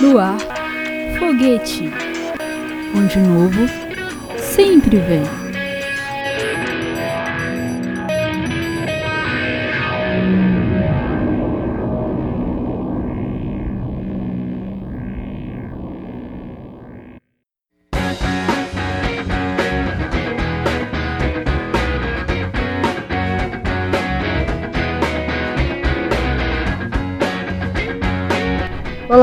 Luar, 0.00 0.38
foguete, 1.18 1.92
onde 2.94 3.18
novo 3.18 3.68
sempre 4.38 4.96
vem. 4.98 5.37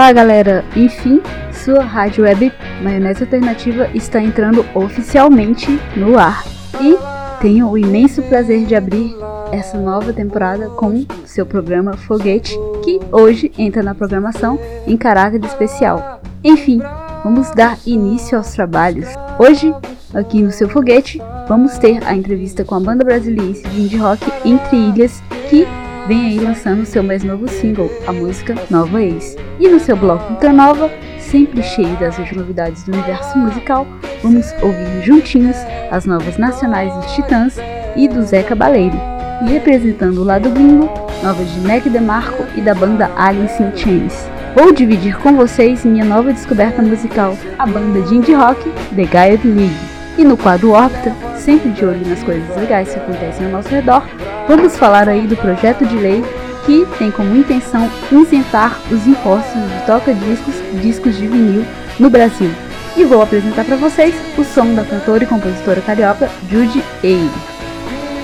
Olá, 0.06 0.14
galera! 0.14 0.64
Enfim, 0.76 1.20
sua 1.52 1.84
rádio 1.84 2.26
web 2.26 2.54
Maionese 2.84 3.24
Alternativa 3.24 3.90
está 3.92 4.22
entrando 4.22 4.64
oficialmente 4.76 5.80
no 5.98 6.16
ar. 6.20 6.44
E 6.80 6.96
tenho 7.42 7.68
o 7.68 7.76
imenso 7.76 8.22
prazer 8.22 8.68
de 8.68 8.76
abrir 8.76 9.16
essa 9.52 9.80
nova 9.80 10.14
temporada 10.14 10.70
com 10.70 11.04
seu 11.26 11.44
programa 11.44 11.98
Foguete, 11.98 12.56
que 12.84 13.00
hoje 13.12 13.52
entra 13.58 13.82
na 13.82 13.96
programação 13.96 14.60
em 14.86 14.96
caráter 14.96 15.44
especial. 15.44 16.22
Enfim, 16.44 16.84
vamos 17.24 17.50
dar 17.56 17.76
início 17.84 18.38
aos 18.38 18.52
trabalhos. 18.52 19.08
Hoje, 19.40 19.74
aqui 20.14 20.40
no 20.44 20.52
seu 20.52 20.70
Foguete, 20.70 21.20
vamos 21.48 21.80
ter 21.80 22.04
a 22.06 22.16
entrevista 22.16 22.64
com 22.64 22.76
a 22.76 22.80
banda 22.80 23.04
brasileira 23.04 23.54
de 23.54 23.82
indie 23.82 23.98
rock 23.98 24.24
Entre 24.46 24.78
Ilhas, 24.78 25.24
que 25.50 25.66
vem 26.08 26.28
aí 26.28 26.40
lançando 26.40 26.86
seu 26.86 27.04
mais 27.04 27.24
novo 27.24 27.48
single, 27.48 27.92
a 28.08 28.12
música 28.12 28.56
Nova 28.70 29.02
Ex. 29.02 29.36
E 29.60 29.68
no 29.68 29.80
seu 29.80 29.96
bloco 29.96 30.34
Ultranova, 30.34 30.90
sempre 31.20 31.64
cheio 31.64 31.96
das 31.98 32.18
novidades 32.32 32.84
do 32.84 32.94
universo 32.94 33.38
musical, 33.38 33.88
vamos 34.22 34.52
ouvir 34.62 35.04
juntinhos 35.04 35.58
as 35.92 36.06
novas 36.06 36.38
nacionais 36.38 36.94
dos 36.94 37.12
Titãs 37.14 37.58
e 37.96 38.08
do 38.08 38.24
Zé 38.24 38.44
Cabaleiro. 38.44 38.98
E 39.46 39.50
representando 39.52 40.20
o 40.20 40.24
lado 40.24 40.50
gringo, 40.50 40.90
novas 41.24 41.52
de 41.52 41.60
Mac 41.62 41.84
DeMarco 41.84 42.44
e 42.56 42.62
da 42.62 42.74
banda 42.74 43.12
Alice 43.16 43.62
in 43.62 43.76
Chains. 43.76 44.30
Vou 44.56 44.72
dividir 44.72 45.18
com 45.18 45.36
vocês 45.36 45.84
minha 45.84 46.06
nova 46.06 46.32
descoberta 46.32 46.82
musical, 46.82 47.38
a 47.60 47.66
banda 47.66 48.02
de 48.04 48.16
indie 48.16 48.34
rock 48.34 48.62
The 48.96 49.06
Gaia 49.06 49.40
League. 49.44 49.95
E 50.18 50.24
no 50.24 50.38
quadro 50.38 50.72
Órbita, 50.72 51.14
sempre 51.38 51.70
de 51.72 51.86
olho 51.86 52.08
nas 52.08 52.24
coisas 52.24 52.56
legais 52.56 52.90
que 52.90 53.00
acontecem 53.00 53.46
ao 53.46 53.52
nosso 53.52 53.70
redor, 53.70 54.04
vamos 54.48 54.78
falar 54.78 55.10
aí 55.10 55.28
do 55.28 55.36
projeto 55.36 55.86
de 55.86 55.98
lei 55.98 56.24
que 56.66 56.86
tem 56.98 57.12
como 57.12 57.36
intenção 57.36 57.90
isentar 58.12 58.80
os 58.92 59.06
impostos 59.06 59.62
de 59.62 59.86
toca-discos 59.86 60.56
discos 60.82 61.18
de 61.18 61.28
vinil 61.28 61.66
no 62.00 62.10
Brasil. 62.10 62.50
E 62.98 63.04
vou 63.04 63.22
apresentar 63.22 63.66
para 63.66 63.76
vocês 63.76 64.16
o 64.38 64.44
som 64.44 64.74
da 64.74 64.84
cantora 64.84 65.26
e 65.26 65.28
compositora 65.28 65.82
carioca 65.82 66.30
Judy 66.50 66.82
Aire. 67.04 67.30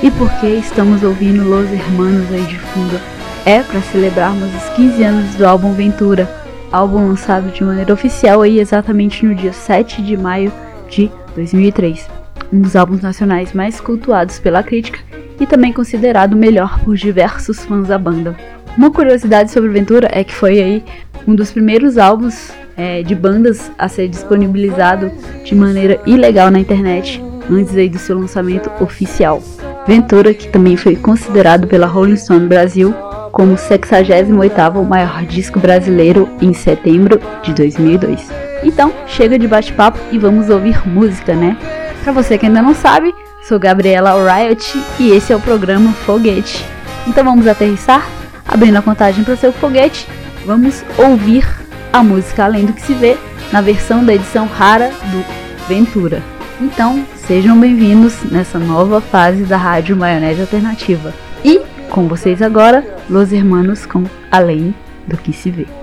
E 0.02 0.10
por 0.12 0.32
que 0.40 0.48
estamos 0.48 1.04
ouvindo 1.04 1.44
Los 1.44 1.72
Hermanos 1.72 2.32
aí 2.32 2.44
de 2.44 2.58
fundo? 2.58 3.00
É 3.46 3.62
para 3.62 3.82
celebrarmos 3.82 4.50
os 4.56 4.70
15 4.76 5.04
anos 5.04 5.36
do 5.36 5.46
álbum 5.46 5.74
Ventura, 5.74 6.28
álbum 6.72 7.08
lançado 7.08 7.52
de 7.52 7.64
maneira 7.64 7.94
oficial 7.94 8.42
aí 8.42 8.60
exatamente 8.60 9.26
no 9.26 9.36
dia 9.36 9.52
7 9.52 10.02
de 10.02 10.16
maio 10.16 10.52
de 10.90 11.12
2003, 11.36 12.08
um 12.52 12.62
dos 12.62 12.76
álbuns 12.76 13.02
nacionais 13.02 13.54
mais 13.54 13.80
cultuados 13.80 14.40
pela 14.40 14.64
crítica 14.64 15.00
e 15.40 15.46
também 15.46 15.74
considerado 15.74 16.34
o 16.34 16.38
melhor 16.38 16.80
por 16.80 16.96
diversos 16.96 17.66
fãs 17.66 17.88
da 17.88 17.98
banda. 17.98 18.36
Uma 18.78 18.92
curiosidade 18.92 19.52
sobre 19.52 19.70
Ventura 19.70 20.08
é 20.12 20.24
que 20.24 20.34
foi 20.34 20.60
aí 20.62 20.84
um 21.28 21.36
dos 21.36 21.52
primeiros 21.52 21.98
álbuns 21.98 22.52
é, 22.78 23.04
de 23.04 23.14
bandas 23.14 23.72
a 23.78 23.88
ser 23.88 24.08
disponibilizado 24.08 25.12
de 25.44 25.54
maneira 25.54 26.00
ilegal 26.06 26.50
na 26.50 26.60
internet 26.60 27.22
antes 27.50 27.76
aí 27.76 27.90
do 27.90 28.00
seu 28.00 28.18
lançamento 28.18 28.72
oficial. 28.82 29.42
Ventura, 29.88 30.34
que 30.34 30.48
também 30.48 30.78
foi 30.78 30.96
considerado 30.96 31.68
pela 31.68 31.88
Rolling 31.88 32.16
Stone 32.16 32.48
Brasil 32.48 32.94
como 33.32 33.54
o 33.54 33.58
68º 33.58 34.84
maior 34.86 35.24
disco 35.26 35.60
brasileiro 35.60 36.30
em 36.42 36.54
setembro 36.54 37.20
de 37.44 37.54
2002. 37.54 38.51
Então, 38.64 38.94
chega 39.08 39.40
de 39.40 39.48
bate-papo 39.48 40.00
e 40.12 40.18
vamos 40.18 40.50
ouvir 40.50 40.88
música, 40.88 41.34
né? 41.34 41.58
Pra 42.04 42.12
você 42.12 42.38
que 42.38 42.46
ainda 42.46 42.62
não 42.62 42.74
sabe, 42.74 43.14
sou 43.48 43.60
Gabriela 43.60 44.14
Riot 44.14 44.82
e 45.00 45.12
esse 45.12 45.34
é 45.34 45.36
o 45.36 45.40
programa 45.40 45.92
Foguete. 45.94 46.66
Então 47.08 47.24
vamos 47.24 47.48
aterrissar? 47.48 48.08
Abrindo 48.48 48.78
a 48.78 48.82
contagem 48.82 49.24
para 49.24 49.34
o 49.34 49.38
seu 49.38 49.52
foguete, 49.52 50.08
vamos 50.46 50.84
ouvir 50.98 51.48
a 51.92 52.04
música 52.04 52.44
Além 52.44 52.66
do 52.66 52.74
que 52.74 52.82
se 52.82 52.94
vê 52.94 53.18
na 53.52 53.62
versão 53.62 54.04
da 54.04 54.14
edição 54.14 54.46
rara 54.46 54.90
do 54.90 55.26
Ventura. 55.68 56.22
Então, 56.60 57.04
sejam 57.16 57.60
bem-vindos 57.60 58.24
nessa 58.30 58.60
nova 58.60 59.02
fase 59.02 59.44
da 59.44 59.58
Rádio 59.58 59.96
Maionese 59.96 60.42
Alternativa. 60.42 61.14
E 61.44 61.62
com 61.90 62.08
vocês 62.08 62.42
agora, 62.42 62.86
Los 63.10 63.34
Hermanos 63.34 63.86
com 63.86 64.04
Além 64.32 64.74
do 65.08 65.18
que 65.18 65.34
se 65.34 65.50
vê. 65.50 65.81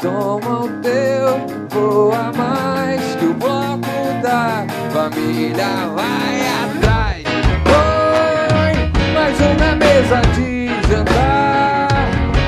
toma 0.00 0.60
o 0.60 0.68
teu, 0.80 1.46
voa 1.68 2.32
mais 2.36 3.00
que 3.16 3.26
o 3.26 3.34
bloco 3.34 4.22
da 4.22 4.64
família 4.92 5.88
vai 5.94 6.40
atrás. 6.64 7.22
Põe 7.64 8.74
mais 9.12 9.40
um 9.40 9.54
na 9.58 9.76
mesa 9.76 10.22
de 10.34 10.68
jantar, 10.88 11.88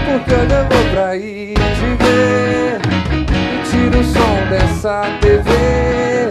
porque 0.07 0.33
eu 0.33 0.45
não 0.49 0.69
vou 0.69 0.85
pra 0.93 1.17
ir 1.17 1.55
te 1.55 1.89
ver. 2.03 2.81
E 3.13 3.71
tira 3.71 3.99
o 3.99 4.05
som 4.05 4.49
dessa 4.49 5.03
TV 5.21 6.29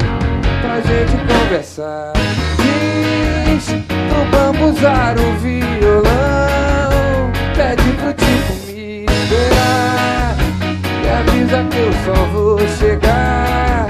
pra 0.62 0.82
gente 0.82 1.16
conversar. 1.28 2.14
Diz 2.58 3.66
pro 3.88 4.26
bambu 4.32 4.66
usar 4.72 5.16
o 5.20 5.38
violão, 5.40 7.32
pede 7.56 7.92
pro 7.94 8.14
tipo 8.14 8.54
me 8.66 9.06
esperar 9.06 10.31
avisa 11.12 11.64
que 11.70 11.78
eu 11.78 11.94
só 12.06 12.26
vou 12.26 12.60
chegar 12.80 13.88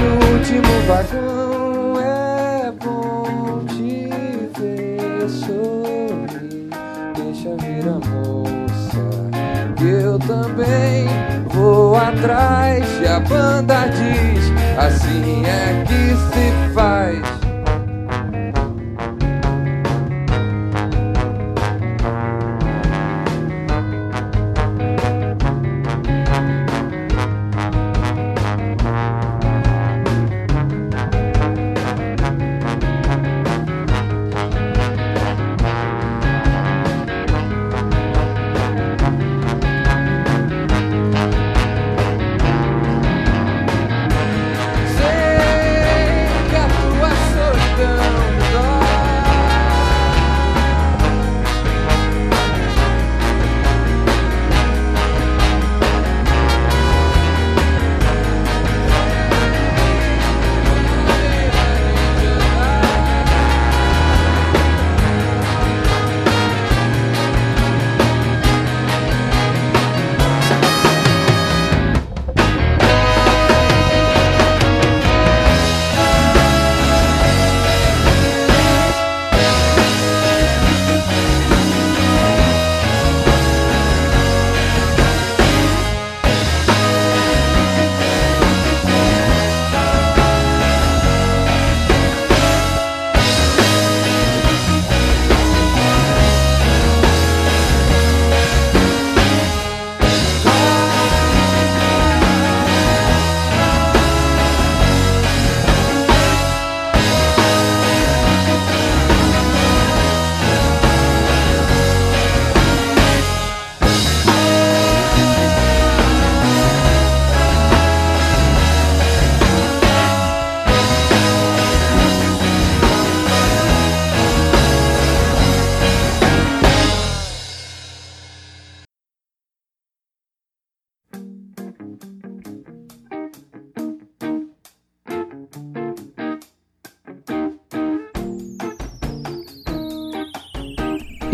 no 0.00 0.32
último 0.32 0.72
vagão. 0.86 2.00
É 2.00 2.72
bom 2.82 3.64
te 3.66 4.08
ver 4.58 5.28
sorrir, 5.28 6.70
deixa 7.16 7.50
vir 7.56 7.88
a 7.88 7.98
moça. 8.08 9.04
Eu 9.80 10.18
também 10.20 11.06
vou 11.48 11.96
atrás 11.96 12.84
e 13.02 13.06
a 13.06 13.20
banda 13.20 13.86
diz: 13.88 14.52
assim 14.78 15.44
é 15.44 15.84
que 15.84 16.14
se 16.16 16.74
faz. 16.74 17.33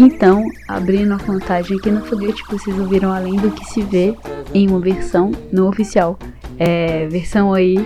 Então, 0.03 0.51
abrindo 0.67 1.13
a 1.13 1.19
contagem 1.19 1.77
aqui 1.77 1.91
no 1.91 2.01
foguete, 2.01 2.43
vocês 2.51 2.79
ouviram 2.79 3.13
além 3.13 3.37
do 3.37 3.51
que 3.51 3.67
se 3.67 3.83
vê 3.83 4.17
em 4.55 4.67
uma 4.67 4.81
versão 4.81 5.31
não 5.53 5.69
oficial. 5.69 6.19
É, 6.59 7.07
versão 7.07 7.53
aí 7.53 7.77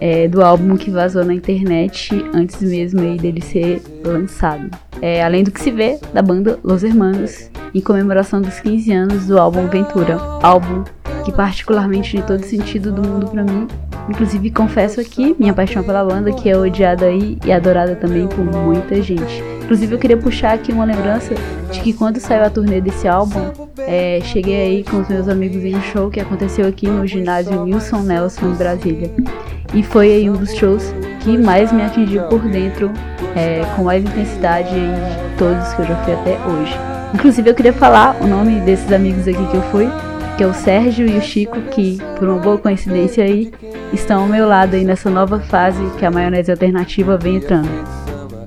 é, 0.00 0.26
do 0.26 0.42
álbum 0.42 0.76
que 0.76 0.90
vazou 0.90 1.24
na 1.24 1.32
internet 1.32 2.10
antes 2.34 2.60
mesmo 2.60 3.00
aí 3.00 3.16
dele 3.16 3.40
ser 3.40 3.80
lançado. 4.04 4.68
É, 5.00 5.22
além 5.22 5.44
do 5.44 5.52
que 5.52 5.60
se 5.60 5.70
vê 5.70 6.00
da 6.12 6.20
banda 6.20 6.58
Los 6.64 6.82
Hermanos, 6.82 7.48
em 7.72 7.80
comemoração 7.80 8.42
dos 8.42 8.58
15 8.58 8.92
anos 8.92 9.26
do 9.28 9.38
álbum 9.38 9.68
Ventura, 9.68 10.16
álbum 10.42 10.82
que 11.24 11.30
particularmente 11.30 12.16
de 12.16 12.22
todo 12.24 12.42
sentido 12.42 12.90
do 12.90 13.00
mundo 13.00 13.28
para 13.28 13.44
mim. 13.44 13.68
Inclusive 14.08 14.50
confesso 14.50 15.00
aqui 15.00 15.36
minha 15.38 15.52
paixão 15.52 15.82
pela 15.82 16.04
banda 16.04 16.32
que 16.32 16.48
é 16.48 16.56
odiada 16.56 17.06
aí 17.06 17.38
e 17.44 17.52
adorada 17.52 17.94
também 17.94 18.26
por 18.26 18.44
muita 18.44 19.00
gente. 19.02 19.42
Inclusive, 19.70 19.94
eu 19.94 19.98
queria 20.00 20.16
puxar 20.16 20.54
aqui 20.54 20.72
uma 20.72 20.84
lembrança 20.84 21.32
de 21.70 21.80
que 21.80 21.92
quando 21.92 22.18
saiu 22.18 22.42
a 22.42 22.50
turnê 22.50 22.80
desse 22.80 23.06
álbum, 23.06 23.52
é, 23.78 24.18
cheguei 24.24 24.62
aí 24.62 24.82
com 24.82 24.96
os 24.96 25.08
meus 25.08 25.28
amigos 25.28 25.62
em 25.64 25.76
um 25.76 25.82
show 25.82 26.10
que 26.10 26.18
aconteceu 26.18 26.66
aqui 26.66 26.88
no 26.88 27.06
ginásio 27.06 27.62
Wilson 27.62 28.00
Nelson, 28.00 28.46
em 28.46 28.54
Brasília. 28.54 29.12
E 29.72 29.84
foi 29.84 30.10
aí 30.10 30.28
um 30.28 30.32
dos 30.32 30.52
shows 30.56 30.92
que 31.20 31.38
mais 31.38 31.70
me 31.70 31.82
atingiu 31.82 32.24
por 32.24 32.40
dentro, 32.40 32.90
é, 33.36 33.62
com 33.76 33.84
mais 33.84 34.02
intensidade 34.02 34.70
de 34.70 35.38
todos 35.38 35.72
que 35.74 35.82
eu 35.82 35.86
já 35.86 35.96
fui 36.02 36.14
até 36.14 36.36
hoje. 36.48 36.76
Inclusive, 37.14 37.50
eu 37.50 37.54
queria 37.54 37.72
falar 37.72 38.16
o 38.20 38.26
nome 38.26 38.60
desses 38.62 38.90
amigos 38.92 39.28
aqui 39.28 39.46
que 39.46 39.56
eu 39.56 39.62
fui, 39.70 39.88
que 40.40 40.44
é 40.44 40.46
o 40.46 40.54
Sérgio 40.54 41.06
e 41.06 41.18
o 41.18 41.20
Chico, 41.20 41.60
que, 41.70 41.98
por 42.18 42.26
uma 42.26 42.38
boa 42.38 42.56
coincidência 42.56 43.22
aí, 43.22 43.52
estão 43.92 44.22
ao 44.22 44.26
meu 44.26 44.48
lado 44.48 44.74
aí 44.74 44.84
nessa 44.86 45.10
nova 45.10 45.38
fase 45.38 45.78
que 45.98 46.06
a 46.06 46.10
maionese 46.10 46.50
alternativa 46.50 47.18
vem 47.18 47.36
entrando. 47.36 47.68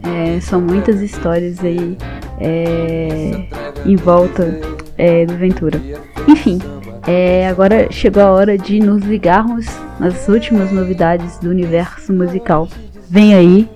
É, 0.02 0.40
são 0.40 0.60
muitas 0.60 1.02
histórias 1.02 1.64
aí 1.64 1.96
é, 2.40 3.46
em 3.86 3.96
volta 3.96 4.60
é, 4.98 5.24
do 5.28 5.36
Ventura. 5.36 5.80
Enfim, 6.28 6.58
é, 7.06 7.48
agora 7.48 7.88
chegou 7.92 8.24
a 8.24 8.32
hora 8.32 8.58
de 8.58 8.80
nos 8.80 9.04
ligarmos 9.04 9.68
nas 10.00 10.28
últimas 10.28 10.72
novidades 10.72 11.38
do 11.38 11.52
universo 11.52 12.12
musical. 12.12 12.68
Vem 13.08 13.36
aí 13.36 13.70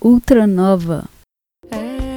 o 0.00 0.08
Ultra 0.08 0.46
Nova. 0.46 1.04
Ultra 1.64 1.86
Nova 2.06 2.10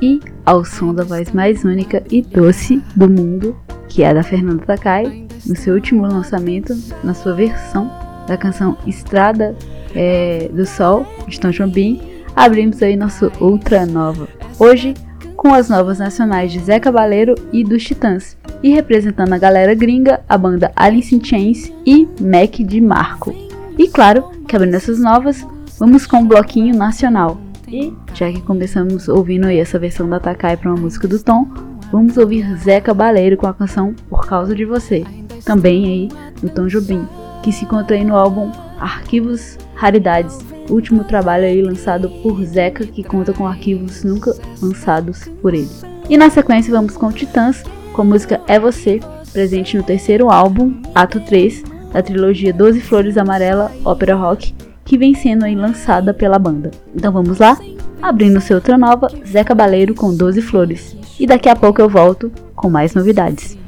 e 0.00 0.20
ao 0.46 0.64
som 0.64 0.94
da 0.94 1.04
voz 1.04 1.32
mais 1.32 1.64
única 1.64 2.02
e 2.10 2.22
doce 2.22 2.82
do 2.94 3.08
mundo, 3.08 3.56
que 3.88 4.02
é 4.02 4.10
a 4.10 4.14
da 4.14 4.22
Fernanda 4.22 4.64
Takai, 4.64 5.26
no 5.46 5.56
seu 5.56 5.74
último 5.74 6.02
lançamento, 6.02 6.76
na 7.02 7.14
sua 7.14 7.34
versão 7.34 7.90
da 8.26 8.36
canção 8.36 8.76
Estrada 8.86 9.56
é, 9.94 10.48
do 10.52 10.64
Sol, 10.66 11.06
de 11.26 11.40
Tom 11.40 11.50
Jobim, 11.50 12.00
abrimos 12.36 12.82
aí 12.82 12.96
nosso 12.96 13.30
Ultra 13.40 13.86
Nova. 13.86 14.28
Hoje, 14.58 14.94
com 15.36 15.54
as 15.54 15.68
novas 15.68 15.98
nacionais 15.98 16.52
de 16.52 16.60
Zé 16.60 16.78
Cabaleiro 16.78 17.34
e 17.52 17.64
dos 17.64 17.82
Titãs, 17.84 18.36
e 18.62 18.70
representando 18.70 19.32
a 19.32 19.38
galera 19.38 19.74
gringa, 19.74 20.20
a 20.28 20.36
banda 20.36 20.72
Alice 20.74 21.14
in 21.14 21.22
Chains 21.22 21.72
e 21.86 22.08
Mac 22.20 22.56
de 22.58 22.80
Marco. 22.80 23.34
E 23.78 23.88
claro, 23.88 24.30
que 24.46 24.56
abrindo 24.56 24.74
essas 24.74 24.98
novas, 24.98 25.46
vamos 25.78 26.06
com 26.06 26.18
um 26.18 26.26
bloquinho 26.26 26.76
nacional. 26.76 27.40
E 27.68 27.92
já 28.14 28.30
que 28.32 28.40
começamos 28.40 29.08
ouvindo 29.08 29.46
aí 29.46 29.58
essa 29.58 29.78
versão 29.78 30.08
da 30.08 30.18
Takai 30.18 30.56
para 30.56 30.70
uma 30.70 30.80
música 30.80 31.06
do 31.06 31.22
Tom, 31.22 31.46
vamos 31.92 32.16
ouvir 32.16 32.56
Zé 32.56 32.80
Cabaleiro 32.80 33.36
com 33.36 33.46
a 33.46 33.54
canção 33.54 33.94
Por 34.08 34.26
Causa 34.26 34.54
de 34.54 34.64
Você, 34.64 35.04
também 35.44 35.84
aí 35.84 36.08
do 36.40 36.48
Tom 36.48 36.66
Jobim, 36.66 37.06
que 37.42 37.52
se 37.52 37.64
encontra 37.64 37.96
aí 37.96 38.04
no 38.04 38.16
álbum 38.16 38.50
Arquivos 38.80 39.58
Raridades, 39.74 40.38
último 40.70 41.04
trabalho 41.04 41.44
aí 41.44 41.62
lançado 41.62 42.08
por 42.22 42.42
Zeca, 42.44 42.86
que 42.86 43.04
conta 43.04 43.32
com 43.32 43.46
arquivos 43.46 44.02
nunca 44.02 44.34
lançados 44.60 45.28
por 45.40 45.54
ele. 45.54 45.68
E 46.08 46.16
na 46.16 46.30
sequência 46.30 46.72
vamos 46.72 46.96
com 46.96 47.12
Titãs, 47.12 47.62
com 47.98 48.02
a 48.02 48.04
música 48.04 48.40
É 48.46 48.60
Você, 48.60 49.00
presente 49.32 49.76
no 49.76 49.82
terceiro 49.82 50.30
álbum, 50.30 50.80
Ato 50.94 51.18
3, 51.18 51.64
da 51.92 52.00
trilogia 52.00 52.52
Doze 52.52 52.80
Flores 52.80 53.18
Amarela, 53.18 53.72
Ópera 53.84 54.14
Rock, 54.14 54.54
que 54.84 54.96
vem 54.96 55.16
sendo 55.16 55.44
lançada 55.56 56.14
pela 56.14 56.38
banda. 56.38 56.70
Então 56.94 57.10
vamos 57.10 57.38
lá? 57.38 57.58
Abrindo 58.00 58.40
seu 58.40 58.58
outra 58.58 58.78
nova, 58.78 59.08
Zé 59.26 59.42
Cabaleiro 59.42 59.96
com 59.96 60.14
Doze 60.14 60.40
Flores. 60.40 60.96
E 61.18 61.26
daqui 61.26 61.48
a 61.48 61.56
pouco 61.56 61.80
eu 61.80 61.88
volto 61.88 62.30
com 62.54 62.70
mais 62.70 62.94
novidades. 62.94 63.58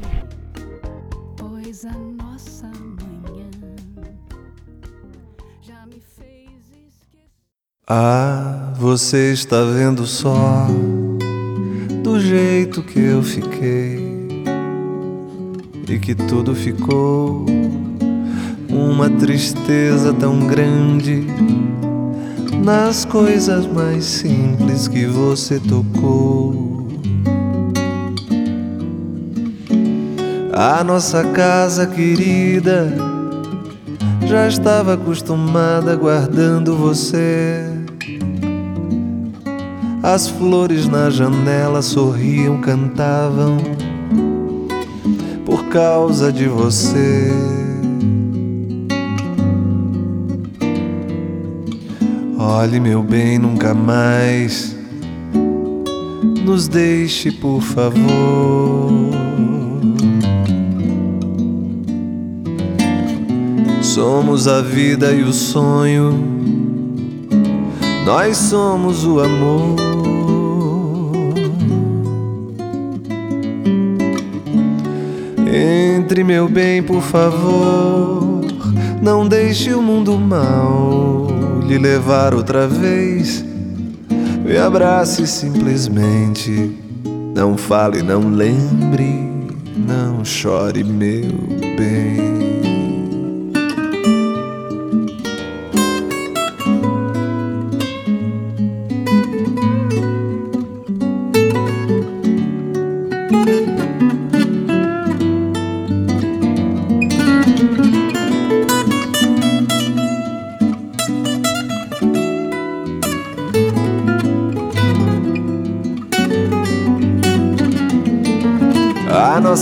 Ah, 7.85 8.71
você 8.77 9.33
está 9.33 9.61
vendo 9.65 10.05
só 10.07 10.67
do 12.01 12.17
jeito 12.17 12.81
que 12.81 12.97
eu 12.97 13.21
fiquei 13.21 14.00
e 15.91 15.99
que 15.99 16.15
tudo 16.15 16.55
ficou 16.55 17.45
uma 18.69 19.09
tristeza 19.09 20.13
tão 20.13 20.39
grande 20.47 21.27
nas 22.63 23.03
coisas 23.03 23.67
mais 23.67 24.05
simples 24.05 24.87
que 24.87 25.05
você 25.05 25.59
tocou. 25.59 26.87
A 30.53 30.81
nossa 30.81 31.25
casa 31.25 31.85
querida 31.85 32.95
já 34.25 34.47
estava 34.47 34.93
acostumada 34.93 35.93
guardando 35.97 36.77
você. 36.77 37.65
As 40.01 40.29
flores 40.29 40.87
na 40.87 41.09
janela 41.09 41.81
sorriam, 41.81 42.61
cantavam 42.61 43.90
causa 45.71 46.33
de 46.33 46.47
você. 46.47 47.31
Olhe, 52.37 52.79
meu 52.79 53.01
bem, 53.01 53.39
nunca 53.39 53.73
mais 53.73 54.75
nos 56.43 56.67
deixe, 56.67 57.31
por 57.31 57.61
favor. 57.61 58.91
Somos 63.81 64.47
a 64.47 64.61
vida 64.61 65.13
e 65.13 65.23
o 65.23 65.31
sonho, 65.31 66.13
nós 68.05 68.35
somos 68.35 69.05
o 69.05 69.19
amor. 69.21 69.90
Entre, 75.53 76.23
meu 76.23 76.47
bem, 76.47 76.81
por 76.81 77.01
favor, 77.01 78.41
não 79.01 79.27
deixe 79.27 79.73
o 79.73 79.81
mundo 79.81 80.17
mal 80.17 81.27
lhe 81.67 81.77
levar 81.77 82.33
outra 82.33 82.69
vez. 82.69 83.43
Me 84.45 84.57
abrace 84.57 85.27
simplesmente, 85.27 86.71
não 87.35 87.57
fale, 87.57 88.01
não 88.01 88.29
lembre, 88.29 89.29
não 89.75 90.23
chore, 90.23 90.85
meu 90.85 91.31
bem. 91.77 92.70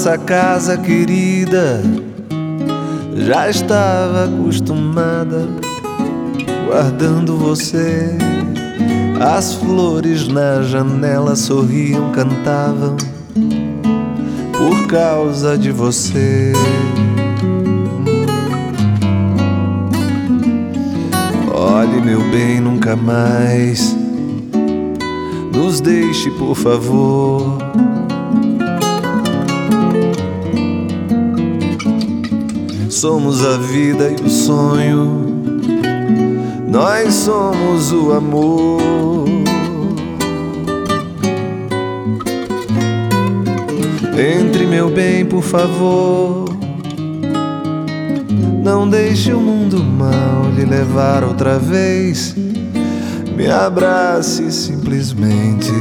Nossa 0.10 0.18
casa 0.18 0.76
querida 0.76 1.84
já 3.16 3.48
estava 3.48 4.26
acostumada 4.26 5.48
guardando 6.66 7.38
você. 7.38 8.18
As 9.20 9.54
flores 9.54 10.28
na 10.28 10.64
janela 10.64 11.36
sorriam, 11.36 12.12
cantavam 12.12 12.98
por 14.58 14.88
causa 14.88 15.56
de 15.56 15.72
você. 15.72 16.54
Olhe, 21.54 22.02
meu 22.02 22.22
bem, 22.32 22.60
nunca 22.60 22.96
mais 22.96 23.96
nos 25.54 25.80
deixe, 25.80 26.32
por 26.32 26.56
favor. 26.56 27.69
Somos 33.00 33.46
a 33.46 33.56
vida 33.56 34.12
e 34.12 34.26
o 34.26 34.30
sonho, 34.30 35.26
nós 36.68 37.14
somos 37.14 37.94
o 37.94 38.12
amor. 38.12 39.26
Entre, 44.18 44.66
meu 44.66 44.90
bem, 44.90 45.26
por 45.26 45.42
favor. 45.42 46.50
Não 48.62 48.90
deixe 48.90 49.32
o 49.32 49.40
mundo 49.40 49.82
mal 49.82 50.52
lhe 50.54 50.66
levar 50.66 51.24
outra 51.24 51.58
vez. 51.58 52.36
Me 53.34 53.50
abrace 53.50 54.52
simplesmente. 54.52 55.72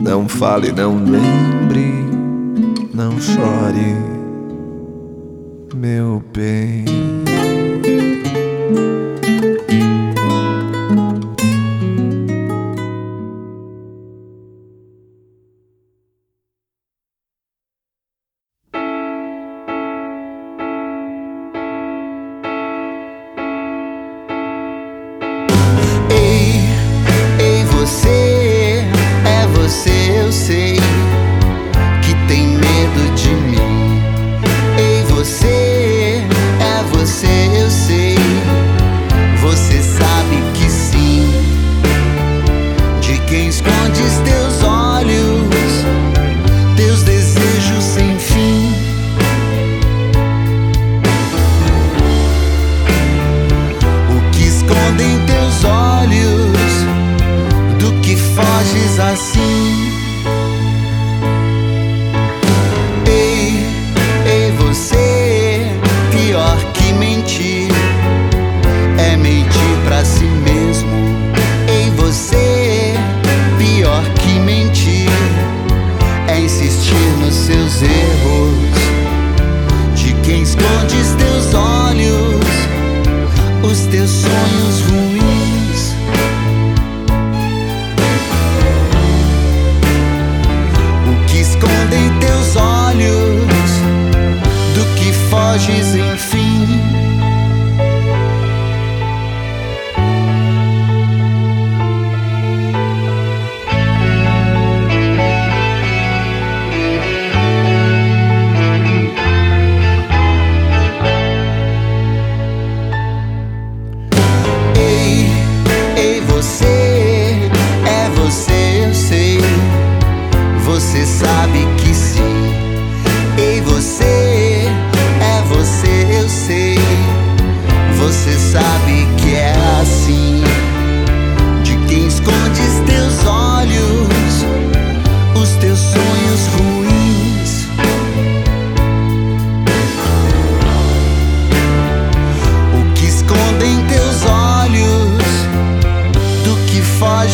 Não 0.00 0.26
fale, 0.26 0.72
não 0.72 0.94
lembre, 0.94 1.92
não 2.94 3.20
chore 3.20 4.11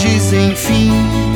dizem 0.08 0.56
fim. 0.56 1.27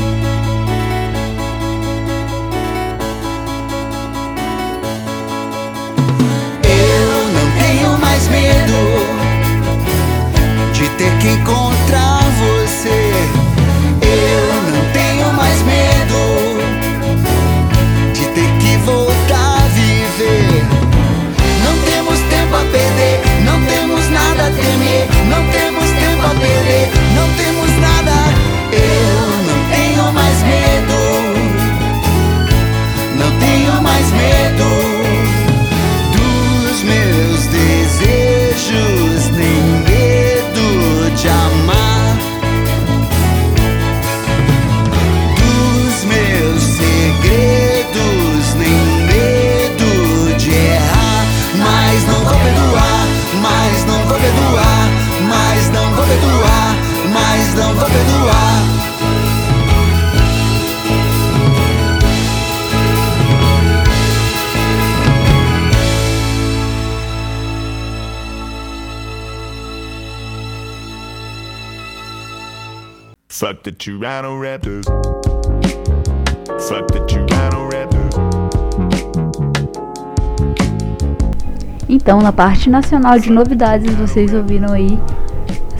Então, 82.02 82.20
na 82.20 82.32
parte 82.32 82.68
nacional 82.68 83.16
de 83.16 83.30
novidades, 83.30 83.94
vocês 83.94 84.34
ouviram 84.34 84.72
aí 84.72 84.98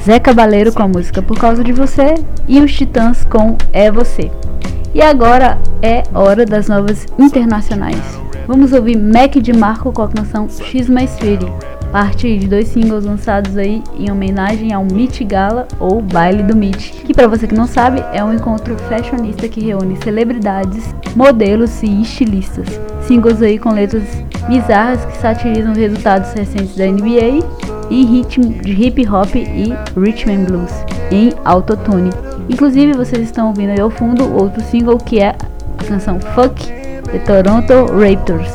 Zé 0.04 0.20
Cabaleiro 0.20 0.72
com 0.72 0.84
a 0.84 0.86
música 0.86 1.20
Por 1.20 1.36
Causa 1.36 1.64
de 1.64 1.72
Você 1.72 2.14
e 2.46 2.60
os 2.60 2.72
Titãs 2.72 3.24
com 3.24 3.56
É 3.72 3.90
Você. 3.90 4.30
E 4.94 5.02
agora 5.02 5.58
é 5.82 6.04
hora 6.14 6.46
das 6.46 6.68
novas 6.68 7.08
internacionais. 7.18 8.20
Vamos 8.46 8.72
ouvir 8.72 8.96
Mac 8.96 9.32
de 9.34 9.52
Marco 9.52 9.90
com 9.90 10.02
a 10.02 10.08
canção 10.08 10.48
X 10.48 10.88
My 10.88 11.06
Sweetie, 11.06 11.52
parte 11.90 12.38
de 12.38 12.46
dois 12.46 12.68
singles 12.68 13.04
lançados 13.04 13.56
aí 13.56 13.82
em 13.98 14.08
homenagem 14.08 14.72
ao 14.72 14.84
Meet 14.84 15.24
Gala 15.24 15.66
ou 15.80 16.00
Baile 16.00 16.44
do 16.44 16.54
Meet, 16.54 17.02
que 17.04 17.12
para 17.12 17.26
você 17.26 17.48
que 17.48 17.54
não 17.54 17.66
sabe 17.66 18.00
é 18.12 18.22
um 18.22 18.32
encontro 18.32 18.76
fashionista 18.88 19.48
que 19.48 19.60
reúne 19.60 19.98
celebridades, 20.04 20.94
modelos 21.16 21.82
e 21.82 22.00
estilistas. 22.00 22.68
Singles 23.08 23.42
aí 23.42 23.58
com 23.58 23.72
letras 23.72 24.04
bizarras 24.48 25.04
que 25.04 25.16
satirizam 25.18 25.72
os 25.72 25.78
resultados 25.78 26.32
recentes 26.32 26.76
da 26.76 26.86
NBA 26.86 27.44
e 27.90 28.04
ritmo 28.04 28.50
de 28.62 28.72
hip 28.72 29.06
hop 29.08 29.34
e 29.34 29.72
rhythm 29.96 30.30
and 30.30 30.44
blues 30.44 30.72
em 31.10 31.32
autotune. 31.44 32.10
Inclusive 32.48 32.94
vocês 32.94 33.22
estão 33.22 33.48
ouvindo 33.48 33.70
aí 33.70 33.80
ao 33.80 33.90
fundo 33.90 34.34
outro 34.34 34.62
single 34.62 34.98
que 34.98 35.20
é 35.20 35.36
a 35.78 35.84
canção 35.84 36.18
Fuck 36.20 36.66
The 37.10 37.18
Toronto 37.20 37.92
Raptors. 37.92 38.50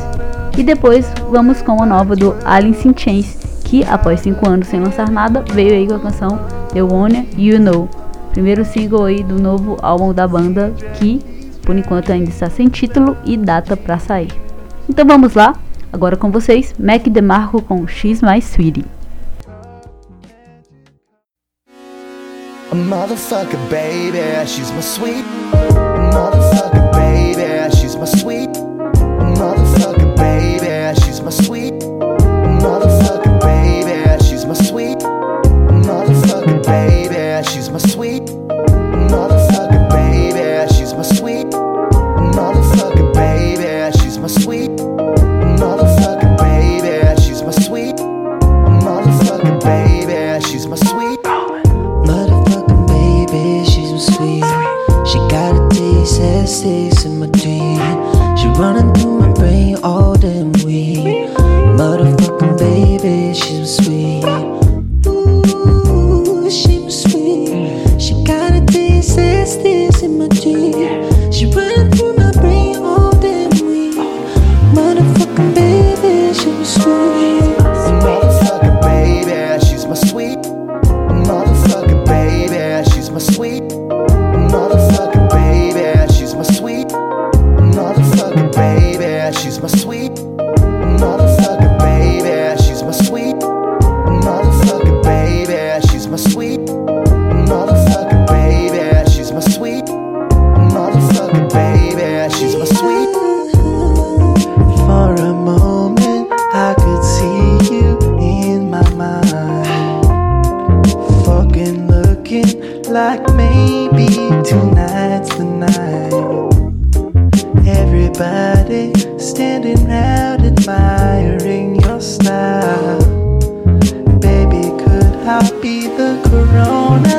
E 0.58 0.64
depois 0.64 1.12
vamos 1.30 1.62
com 1.62 1.82
a 1.82 1.86
nova 1.86 2.16
do 2.16 2.36
Alice 2.44 2.88
in 2.88 2.94
Chains, 2.98 3.38
que 3.64 3.84
após 3.84 4.22
5 4.22 4.50
anos 4.50 4.68
sem 4.68 4.80
lançar 4.80 5.12
nada, 5.12 5.44
veio 5.54 5.74
aí 5.74 5.88
com 5.88 5.94
a 5.94 6.00
canção 6.00 6.40
The 6.74 6.82
One 6.82 7.30
You 7.38 7.60
Know. 7.60 7.88
Primeiro 8.32 8.66
single 8.66 9.06
aí 9.06 9.24
do 9.24 9.40
novo 9.40 9.78
álbum 9.82 10.14
da 10.14 10.28
banda, 10.28 10.74
que 10.96 11.22
por 11.62 11.78
enquanto 11.78 12.12
ainda 12.12 12.30
está 12.30 12.50
sem 12.50 12.70
título 12.70 13.16
e 13.26 13.38
data 13.38 13.76
para 13.78 14.00
sair. 14.00 14.32
Então 14.90 15.06
vamos 15.06 15.34
lá, 15.36 15.54
agora 15.98 16.16
com 16.16 16.30
vocês, 16.30 16.76
Mac 16.78 17.08
DeMarco 17.08 17.60
com 17.60 17.88
X 17.88 18.22
My 18.22 18.40
Sweetie. 18.40 18.86
A 22.72 22.76
motherfucker, 22.76 23.58
baby, 23.70 24.20
she's 24.46 24.70
my 24.72 24.82
sweet. 24.82 25.26
Motherfucker, 26.14 26.92
baby, 26.92 27.76
she's 27.76 27.96
my 27.96 28.06
sweet. 28.06 28.67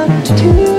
To 0.08 0.77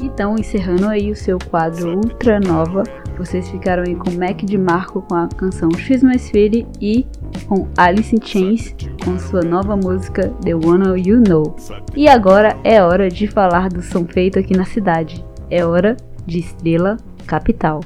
Então, 0.00 0.36
encerrando 0.36 0.88
aí 0.88 1.10
o 1.10 1.16
seu 1.16 1.38
quadro 1.38 1.96
Ultra 1.96 2.40
Nova, 2.40 2.82
vocês 3.16 3.48
ficaram 3.48 3.84
aí 3.86 3.94
com 3.94 4.10
Mac 4.12 4.42
de 4.42 4.58
Marco 4.58 5.02
com 5.02 5.14
a 5.14 5.28
canção 5.28 5.70
X 5.76 6.02
Mais 6.02 6.28
Fire 6.30 6.66
e 6.80 7.06
com 7.46 7.68
Alice 7.76 8.14
in 8.14 8.20
Chains 8.20 8.74
com 9.04 9.18
sua 9.18 9.42
nova 9.42 9.76
música 9.76 10.28
The 10.44 10.54
One 10.54 11.00
You 11.00 11.22
Know. 11.26 11.56
E 11.96 12.08
agora 12.08 12.58
é 12.64 12.82
hora 12.82 13.08
de 13.08 13.26
falar 13.28 13.68
do 13.68 13.82
som 13.82 14.04
feito 14.04 14.38
aqui 14.38 14.56
na 14.56 14.64
cidade. 14.64 15.24
É 15.50 15.64
hora 15.64 15.96
de 16.26 16.40
Estrela 16.40 16.96
Capital. 17.26 17.80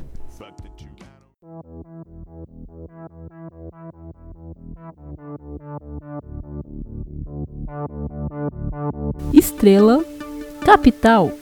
Estrela 9.32 10.04
Capital. 10.64 11.32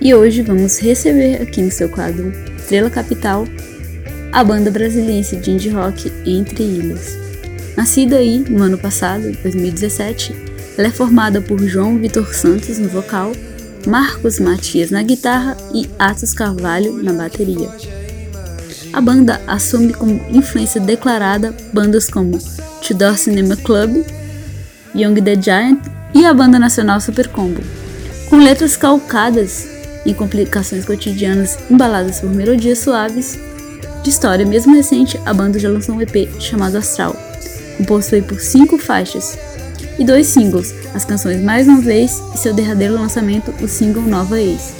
E 0.00 0.14
hoje 0.14 0.42
vamos 0.42 0.78
receber 0.78 1.40
aqui 1.42 1.62
no 1.62 1.70
seu 1.70 1.88
quadro 1.88 2.30
Estrela 2.56 2.90
Capital 2.90 3.46
a 4.34 4.42
banda 4.42 4.68
brasiliense 4.68 5.36
de 5.36 5.52
indie 5.52 5.70
rock 5.70 6.12
Entre 6.26 6.64
Ilhas. 6.64 7.16
Nascida 7.76 8.16
aí 8.16 8.40
no 8.40 8.64
ano 8.64 8.76
passado, 8.76 9.30
2017, 9.44 10.34
ela 10.76 10.88
é 10.88 10.90
formada 10.90 11.40
por 11.40 11.60
João 11.60 11.96
Vitor 11.98 12.34
Santos 12.34 12.78
no 12.78 12.88
vocal, 12.88 13.30
Marcos 13.86 14.40
Matias 14.40 14.90
na 14.90 15.04
guitarra 15.04 15.56
e 15.72 15.88
Atos 16.00 16.32
Carvalho 16.32 17.00
na 17.00 17.12
bateria. 17.12 17.70
A 18.92 19.00
banda 19.00 19.40
assume 19.46 19.92
como 19.92 20.20
influência 20.28 20.80
declarada 20.80 21.54
bandas 21.72 22.08
como 22.08 22.36
Tudor 22.84 23.16
Cinema 23.16 23.54
Club, 23.54 24.04
Young 24.96 25.22
the 25.22 25.40
Giant 25.40 25.78
e 26.12 26.26
a 26.26 26.34
banda 26.34 26.58
nacional 26.58 27.00
Super 27.00 27.28
Combo, 27.28 27.60
com 28.28 28.38
letras 28.38 28.76
calcadas 28.76 29.68
em 30.04 30.12
complicações 30.12 30.84
cotidianas 30.84 31.56
embaladas 31.70 32.18
por 32.18 32.30
melodias 32.30 32.80
suaves. 32.80 33.38
De 34.04 34.10
história 34.10 34.44
mesmo 34.44 34.76
recente, 34.76 35.18
a 35.24 35.32
banda 35.32 35.58
já 35.58 35.66
lançou 35.70 35.94
um 35.94 36.02
EP 36.02 36.28
chamado 36.38 36.76
Astral, 36.76 37.16
composto 37.78 38.22
por 38.24 38.38
cinco 38.38 38.76
faixas 38.76 39.38
e 39.98 40.04
dois 40.04 40.26
singles, 40.26 40.74
as 40.92 41.06
canções 41.06 41.42
Mais 41.42 41.66
Uma 41.66 41.80
Vez 41.80 42.22
e 42.34 42.38
seu 42.38 42.52
derradeiro 42.52 42.92
lançamento, 42.92 43.54
o 43.62 43.66
single 43.66 44.02
Nova 44.02 44.38
Ex. 44.38 44.74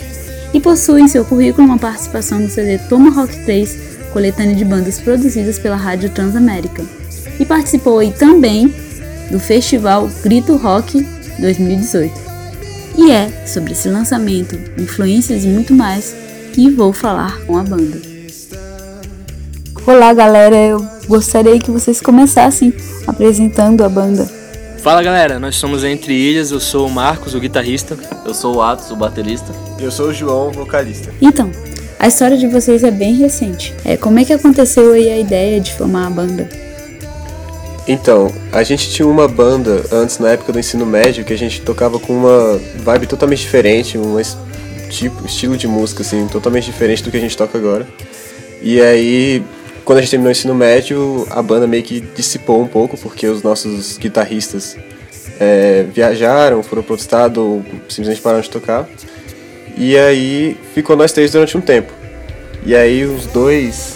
E 0.52 0.60
possui 0.60 1.00
em 1.00 1.08
seu 1.08 1.24
currículo 1.24 1.66
uma 1.66 1.78
participação 1.78 2.38
no 2.38 2.50
CD 2.50 2.76
Tomahawk 2.76 3.34
3, 3.46 3.78
coletânea 4.12 4.54
de 4.54 4.64
bandas 4.64 5.00
produzidas 5.00 5.58
pela 5.58 5.76
Rádio 5.76 6.10
Transamérica. 6.10 6.84
E 7.40 7.46
participou 7.46 8.00
aí 8.00 8.12
também 8.12 8.74
do 9.30 9.40
festival 9.40 10.06
Grito 10.22 10.54
Rock 10.56 11.02
2018. 11.38 12.12
E 12.98 13.10
é 13.10 13.46
sobre 13.46 13.72
esse 13.72 13.88
lançamento, 13.88 14.60
influências 14.78 15.44
e 15.44 15.48
muito 15.48 15.72
mais 15.72 16.14
que 16.52 16.70
vou 16.70 16.92
falar 16.92 17.40
com 17.46 17.56
a 17.56 17.62
banda. 17.62 18.13
Olá, 19.86 20.12
galera. 20.14 20.56
Eu 20.56 20.86
gostaria 21.06 21.58
que 21.58 21.70
vocês 21.70 22.00
começassem 22.00 22.72
apresentando 23.06 23.84
a 23.84 23.88
banda. 23.88 24.24
Fala 24.78 25.02
galera, 25.02 25.38
nós 25.38 25.56
somos 25.56 25.82
Entre 25.82 26.12
Ilhas, 26.12 26.50
eu 26.50 26.60
sou 26.60 26.86
o 26.86 26.90
Marcos, 26.90 27.34
o 27.34 27.40
guitarrista. 27.40 27.96
Eu 28.24 28.34
sou 28.34 28.56
o 28.56 28.62
Atos, 28.62 28.90
o 28.90 28.96
baterista. 28.96 29.52
Eu 29.78 29.90
sou 29.90 30.08
o 30.08 30.14
João, 30.14 30.48
o 30.48 30.52
vocalista. 30.52 31.10
Então, 31.20 31.50
a 31.98 32.06
história 32.06 32.36
de 32.36 32.46
vocês 32.46 32.84
é 32.84 32.90
bem 32.90 33.14
recente. 33.14 33.74
É, 33.84 33.96
como 33.96 34.18
é 34.18 34.24
que 34.24 34.32
aconteceu 34.32 34.92
aí 34.92 35.10
a 35.10 35.18
ideia 35.18 35.60
de 35.60 35.72
formar 35.72 36.06
a 36.06 36.10
banda? 36.10 36.48
Então, 37.86 38.32
a 38.52 38.62
gente 38.62 38.90
tinha 38.90 39.06
uma 39.06 39.28
banda 39.28 39.84
antes, 39.92 40.18
na 40.18 40.30
época 40.30 40.52
do 40.52 40.58
ensino 40.58 40.86
médio, 40.86 41.24
que 41.24 41.32
a 41.34 41.38
gente 41.38 41.60
tocava 41.60 41.98
com 41.98 42.14
uma 42.14 42.58
vibe 42.82 43.06
totalmente 43.06 43.40
diferente, 43.40 43.98
um 43.98 44.18
es- 44.18 44.36
tipo, 44.88 45.26
estilo 45.26 45.54
de 45.56 45.66
música, 45.68 46.02
assim, 46.02 46.26
totalmente 46.28 46.64
diferente 46.64 47.02
do 47.02 47.10
que 47.10 47.16
a 47.18 47.20
gente 47.20 47.36
toca 47.36 47.58
agora. 47.58 47.86
E 48.62 48.80
aí, 48.80 49.42
quando 49.84 49.98
a 49.98 50.00
gente 50.00 50.10
terminou 50.10 50.28
o 50.28 50.32
ensino 50.32 50.54
médio, 50.54 51.26
a 51.30 51.42
banda 51.42 51.66
meio 51.66 51.82
que 51.82 52.00
dissipou 52.00 52.62
um 52.62 52.66
pouco, 52.66 52.96
porque 52.96 53.26
os 53.26 53.42
nossos 53.42 53.98
guitarristas 53.98 54.76
é, 55.38 55.84
viajaram, 55.92 56.62
foram 56.62 56.82
para 56.82 56.92
outro 56.92 57.04
estado, 57.04 57.40
ou 57.42 57.64
simplesmente 57.88 58.20
pararam 58.20 58.42
de 58.42 58.50
tocar. 58.50 58.88
E 59.76 59.96
aí, 59.96 60.56
ficou 60.74 60.96
nós 60.96 61.12
três 61.12 61.32
durante 61.32 61.56
um 61.56 61.60
tempo. 61.60 61.92
E 62.64 62.74
aí, 62.74 63.04
os 63.04 63.26
dois, 63.26 63.94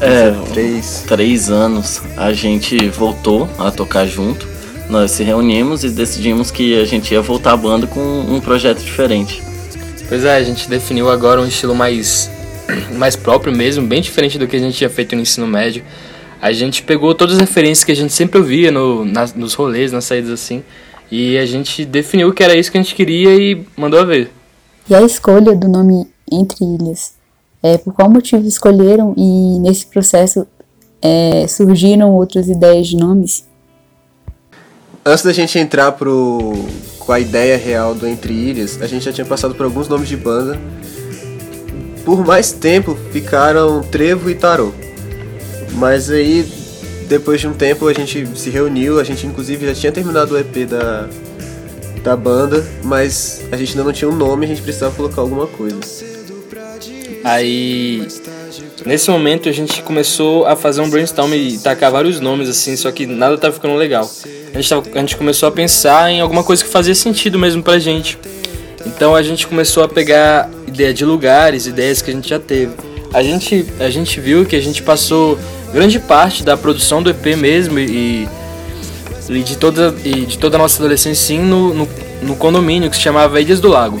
É, 0.00 0.32
três, 0.52 1.04
três 1.06 1.50
anos 1.50 2.00
a 2.16 2.32
gente 2.32 2.88
voltou 2.88 3.46
a 3.58 3.70
tocar 3.70 4.06
junto. 4.06 4.48
Nós 4.88 5.10
se 5.10 5.22
reunimos 5.22 5.84
e 5.84 5.90
decidimos 5.90 6.50
que 6.50 6.80
a 6.80 6.86
gente 6.86 7.12
ia 7.12 7.20
voltar 7.20 7.52
a 7.52 7.56
banda 7.56 7.86
com 7.86 8.00
um 8.00 8.40
projeto 8.40 8.80
diferente. 8.82 9.42
Pois 10.08 10.24
é, 10.24 10.34
a 10.36 10.42
gente 10.42 10.68
definiu 10.70 11.10
agora 11.10 11.38
um 11.40 11.46
estilo 11.46 11.74
mais, 11.74 12.30
mais 12.96 13.16
próprio 13.16 13.54
mesmo, 13.56 13.86
bem 13.86 14.00
diferente 14.00 14.38
do 14.38 14.46
que 14.46 14.56
a 14.56 14.58
gente 14.58 14.76
tinha 14.76 14.90
feito 14.90 15.14
no 15.16 15.22
ensino 15.22 15.46
médio. 15.46 15.82
A 16.40 16.52
gente 16.52 16.82
pegou 16.82 17.14
todas 17.14 17.34
as 17.34 17.40
referências 17.40 17.84
que 17.84 17.92
a 17.92 17.96
gente 17.96 18.12
sempre 18.12 18.38
ouvia 18.38 18.70
no, 18.70 19.04
nas- 19.04 19.34
nos 19.34 19.54
rolês, 19.54 19.92
nas 19.92 20.04
saídas 20.04 20.30
assim, 20.30 20.62
e 21.10 21.36
a 21.36 21.44
gente 21.44 21.84
definiu 21.84 22.32
que 22.32 22.42
era 22.42 22.54
isso 22.54 22.70
que 22.72 22.78
a 22.78 22.82
gente 22.82 22.94
queria 22.94 23.34
e 23.36 23.64
mandou 23.76 24.00
a 24.00 24.04
ver. 24.04 24.30
E 24.88 24.94
a 24.94 25.02
escolha 25.02 25.54
do 25.54 25.68
nome 25.68 26.06
Entre 26.30 26.64
Ilhas? 26.64 27.12
É, 27.62 27.76
por 27.76 27.92
qual 27.92 28.08
motivo 28.10 28.46
escolheram 28.48 29.12
e 29.16 29.58
nesse 29.60 29.84
processo 29.86 30.46
é, 31.02 31.46
surgiram 31.46 32.10
outras 32.12 32.48
ideias 32.48 32.88
de 32.88 32.96
nomes? 32.96 33.44
Antes 35.04 35.24
da 35.24 35.32
gente 35.32 35.58
entrar 35.58 35.92
pro, 35.92 36.52
com 36.98 37.12
a 37.12 37.20
ideia 37.20 37.56
real 37.58 37.94
do 37.94 38.06
Entre 38.06 38.32
Ilhas, 38.32 38.80
a 38.80 38.86
gente 38.86 39.04
já 39.04 39.12
tinha 39.12 39.26
passado 39.26 39.54
por 39.54 39.64
alguns 39.64 39.88
nomes 39.88 40.08
de 40.08 40.16
banda. 40.16 40.58
Por 42.04 42.24
mais 42.26 42.52
tempo 42.52 42.96
ficaram 43.12 43.82
Trevo 43.82 44.30
e 44.30 44.34
Tarô. 44.34 44.72
Mas 45.72 46.10
aí, 46.10 46.46
depois 47.08 47.40
de 47.40 47.46
um 47.46 47.52
tempo, 47.52 47.86
a 47.88 47.92
gente 47.92 48.26
se 48.36 48.50
reuniu, 48.50 48.98
a 48.98 49.04
gente 49.04 49.26
inclusive 49.26 49.66
já 49.66 49.74
tinha 49.74 49.92
terminado 49.92 50.34
o 50.34 50.38
EP 50.38 50.66
da, 50.68 51.08
da 52.02 52.16
banda, 52.16 52.66
mas 52.82 53.42
a 53.52 53.56
gente 53.56 53.70
ainda 53.72 53.84
não 53.84 53.92
tinha 53.92 54.10
um 54.10 54.16
nome, 54.16 54.46
a 54.46 54.48
gente 54.48 54.62
precisava 54.62 54.94
colocar 54.94 55.20
alguma 55.20 55.46
coisa. 55.46 55.78
Aí, 57.22 58.06
nesse 58.86 59.10
momento, 59.10 59.48
a 59.48 59.52
gente 59.52 59.82
começou 59.82 60.46
a 60.46 60.56
fazer 60.56 60.80
um 60.80 60.88
brainstorm 60.88 61.32
e 61.34 61.58
tacar 61.58 61.92
vários 61.92 62.18
nomes 62.18 62.48
assim, 62.48 62.76
só 62.76 62.90
que 62.90 63.06
nada 63.06 63.36
tava 63.36 63.52
ficando 63.54 63.74
legal. 63.76 64.10
A 64.52 64.56
gente, 64.56 64.68
tava- 64.68 64.84
a 64.94 64.98
gente 64.98 65.16
começou 65.16 65.48
a 65.48 65.52
pensar 65.52 66.10
em 66.10 66.20
alguma 66.20 66.42
coisa 66.42 66.64
que 66.64 66.70
fazia 66.70 66.94
sentido 66.94 67.38
mesmo 67.38 67.62
pra 67.62 67.78
gente. 67.78 68.18
Então 68.86 69.14
a 69.14 69.22
gente 69.22 69.46
começou 69.46 69.82
a 69.84 69.88
pegar 69.88 70.50
ideia 70.70 70.94
de 70.94 71.04
lugares, 71.04 71.66
ideias 71.66 72.00
que 72.00 72.10
a 72.10 72.14
gente 72.14 72.28
já 72.28 72.38
teve. 72.38 72.72
A 73.12 73.22
gente, 73.22 73.66
a 73.80 73.90
gente 73.90 74.20
viu 74.20 74.46
que 74.46 74.54
a 74.54 74.60
gente 74.60 74.82
passou 74.82 75.38
grande 75.72 75.98
parte 75.98 76.42
da 76.42 76.56
produção 76.56 77.02
do 77.02 77.10
EP 77.10 77.36
mesmo 77.36 77.78
e, 77.78 78.28
e 79.28 79.42
de, 79.42 79.56
toda, 79.56 79.94
e 80.04 80.26
de 80.26 80.38
toda 80.38 80.56
a 80.56 80.58
nossa 80.58 80.80
adolescência 80.80 81.26
sim 81.26 81.40
no, 81.40 81.74
no, 81.74 81.88
no 82.22 82.36
condomínio 82.36 82.88
que 82.88 82.96
se 82.96 83.02
chamava 83.02 83.40
Ilhas 83.40 83.60
do 83.60 83.68
Lago. 83.68 84.00